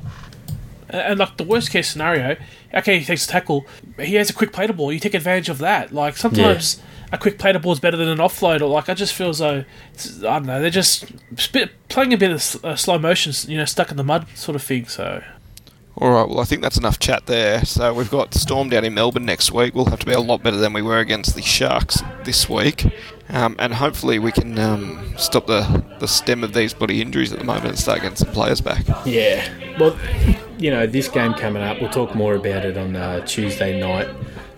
And, 0.89 1.19
like 1.19 1.35
the 1.35 1.43
worst 1.43 1.69
case 1.69 1.91
scenario, 1.91 2.37
okay, 2.73 2.99
he 2.99 3.05
takes 3.05 3.25
a 3.25 3.27
tackle, 3.27 3.65
he 3.99 4.15
has 4.15 4.29
a 4.29 4.33
quick 4.33 4.53
play 4.53 4.67
to 4.67 4.73
ball. 4.73 4.93
You 4.93 4.99
take 4.99 5.13
advantage 5.13 5.49
of 5.49 5.57
that. 5.57 5.93
Like 5.93 6.15
sometimes 6.15 6.81
a 7.11 7.17
quick 7.17 7.37
play 7.39 7.51
to 7.51 7.59
ball 7.59 7.71
is 7.71 7.79
better 7.79 7.97
than 7.97 8.07
an 8.07 8.19
offload. 8.19 8.61
Or 8.61 8.67
like 8.67 8.89
I 8.89 8.93
just 8.93 9.13
feel 9.13 9.29
as 9.29 9.39
though 9.39 9.63
it's, 9.93 10.23
I 10.23 10.39
don't 10.39 10.45
know. 10.45 10.61
They're 10.61 10.69
just 10.69 11.05
sp- 11.37 11.73
playing 11.89 12.13
a 12.13 12.17
bit 12.17 12.31
of 12.31 12.65
uh, 12.65 12.75
slow 12.75 12.99
motion, 12.99 13.33
you 13.51 13.57
know, 13.57 13.65
stuck 13.65 13.91
in 13.91 13.97
the 13.97 14.03
mud 14.03 14.27
sort 14.35 14.55
of 14.55 14.63
thing. 14.63 14.85
So 14.87 15.23
All 15.95 16.11
right, 16.11 16.27
well, 16.29 16.39
I 16.39 16.45
think 16.45 16.61
that's 16.61 16.77
enough 16.77 16.99
chat 16.99 17.25
there. 17.25 17.65
So 17.65 17.93
we've 17.93 18.09
got 18.11 18.33
Storm 18.33 18.69
down 18.69 18.85
in 18.85 18.93
Melbourne 18.93 19.25
next 19.25 19.51
week. 19.51 19.75
We'll 19.75 19.85
have 19.85 19.99
to 19.99 20.05
be 20.05 20.13
a 20.13 20.19
lot 20.21 20.41
better 20.41 20.57
than 20.57 20.71
we 20.71 20.81
were 20.81 20.99
against 20.99 21.35
the 21.35 21.41
Sharks 21.41 22.01
this 22.23 22.47
week. 22.47 22.85
Um, 23.31 23.55
and 23.59 23.73
hopefully 23.73 24.17
we 24.17 24.31
can 24.31 24.57
um, 24.57 25.13
stop 25.17 25.45
the, 25.45 25.83
the 25.99 26.07
stem 26.07 26.43
of 26.43 26.53
these 26.53 26.73
bloody 26.73 27.01
injuries 27.01 27.31
at 27.31 27.39
the 27.39 27.45
moment 27.45 27.67
and 27.67 27.77
start 27.77 28.01
getting 28.01 28.15
some 28.15 28.31
players 28.31 28.61
back. 28.61 28.85
Yeah. 29.05 29.47
Well, 29.77 29.97
you 30.57 30.71
know, 30.71 30.87
this 30.87 31.07
game 31.09 31.33
coming 31.33 31.61
up, 31.61 31.79
we'll 31.79 31.91
talk 31.91 32.15
more 32.15 32.33
about 32.35 32.65
it 32.65 32.77
on 32.77 32.95
uh, 32.95 33.25
Tuesday 33.25 33.79
night. 33.79 34.09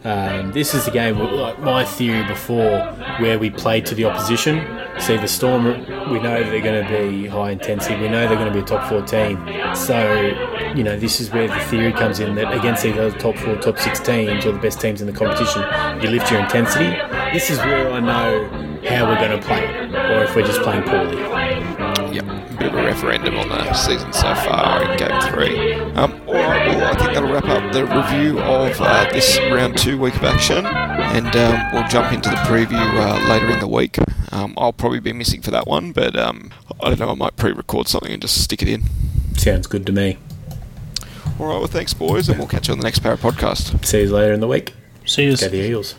Um, 0.04 0.52
this 0.52 0.74
is 0.74 0.86
the 0.86 0.92
game, 0.92 1.20
like 1.20 1.60
my 1.60 1.86
theory 1.86 2.26
before, 2.28 2.80
where 3.20 3.38
we 3.38 3.52
play 3.52 3.82
to 3.82 3.94
the 3.94 4.06
opposition. 4.06 4.66
See, 5.00 5.18
the 5.18 5.28
Storm, 5.28 5.66
we 6.12 6.20
know 6.20 6.44
they're 6.44 6.62
going 6.62 6.84
to 6.84 6.90
be 6.90 7.28
high 7.28 7.52
intensity. 7.52 8.00
We 8.00 8.10
know 8.10 8.28
they're 8.28 8.38
going 8.38 8.52
to 8.52 8.54
be 8.54 8.60
a 8.60 8.64
top 8.64 8.90
four 8.90 9.02
team. 9.04 9.38
So, 9.76 10.74
you 10.76 10.84
know, 10.84 10.98
this 10.98 11.22
is 11.22 11.32
where 11.32 11.48
the 11.48 11.60
theory 11.66 11.94
comes 11.94 12.20
in 12.20 12.36
that 12.36 12.52
against 12.54 12.84
either 12.86 13.12
the 13.12 13.18
top 13.18 13.36
four, 13.38 13.56
top 13.58 13.78
six 13.78 14.00
teams 14.00 14.46
or 14.46 14.52
the 14.54 14.60
best 14.60 14.82
teams 14.82 15.02
in 15.02 15.08
the 15.08 15.14
competition, 15.14 15.62
you 16.02 16.10
lift 16.10 16.32
your 16.32 16.42
intensity. 16.42 16.90
This 17.32 17.50
is 17.50 17.58
where 17.60 17.92
I 17.92 18.00
know 18.00 18.48
how 18.88 19.08
we're 19.08 19.20
going 19.20 19.40
to 19.40 19.46
play, 19.46 19.64
or 19.64 20.24
if 20.24 20.36
we're 20.36 20.46
just 20.46 20.62
playing 20.62 20.84
poorly. 20.84 21.18
Yep, 22.14 22.26
bit 22.58 22.74
of 22.74 22.76
a 22.76 22.84
referendum 22.84 23.38
on 23.38 23.50
the 23.50 23.74
season 23.74 24.12
so 24.14 24.34
far 24.34 24.92
in 24.92 24.98
Game 24.98 25.22
3. 25.22 25.82
Um, 25.94 26.21
think 27.12 27.26
that'll 27.26 27.34
wrap 27.34 27.64
up 27.64 27.74
the 27.74 27.86
review 27.86 28.40
of 28.40 28.80
uh, 28.80 29.10
this 29.12 29.38
round 29.52 29.78
two 29.78 30.00
week 30.00 30.16
of 30.16 30.24
action, 30.24 30.66
and 30.66 31.36
um, 31.36 31.72
we'll 31.74 31.88
jump 31.88 32.14
into 32.14 32.30
the 32.30 32.36
preview 32.38 32.74
uh, 32.76 33.30
later 33.30 33.50
in 33.50 33.60
the 33.60 33.68
week. 33.68 33.98
Um, 34.32 34.54
I'll 34.58 34.74
probably 34.74 35.00
be 35.00 35.14
missing 35.14 35.42
for 35.42 35.52
that 35.52 35.68
one, 35.68 35.92
but 35.92 36.18
um, 36.18 36.52
I 36.82 36.90
don't 36.90 37.00
know, 37.00 37.10
I 37.10 37.16
might 37.16 37.36
pre 37.36 37.52
record 37.52 37.88
something 37.88 38.12
and 38.12 38.22
just 38.22 38.42
stick 38.42 38.62
it 38.62 38.68
in. 38.68 38.84
Sounds 39.38 39.68
good 39.68 39.86
to 39.88 39.92
me. 39.92 40.18
Alright, 41.40 41.60
well, 41.60 41.68
thanks, 41.68 41.94
boys, 41.94 42.30
and 42.30 42.38
we'll 42.38 42.48
catch 42.48 42.68
you 42.68 42.74
on 42.74 42.78
the 42.78 42.84
next 42.84 43.00
Para 43.00 43.18
podcast. 43.18 43.84
See 43.86 44.02
you 44.02 44.12
later 44.12 44.34
in 44.34 44.40
the 44.40 44.48
week. 44.48 44.74
see 45.06 45.26
you. 45.26 45.36
Go 45.36 45.50
the 45.50 45.58
Eagles. 45.58 45.96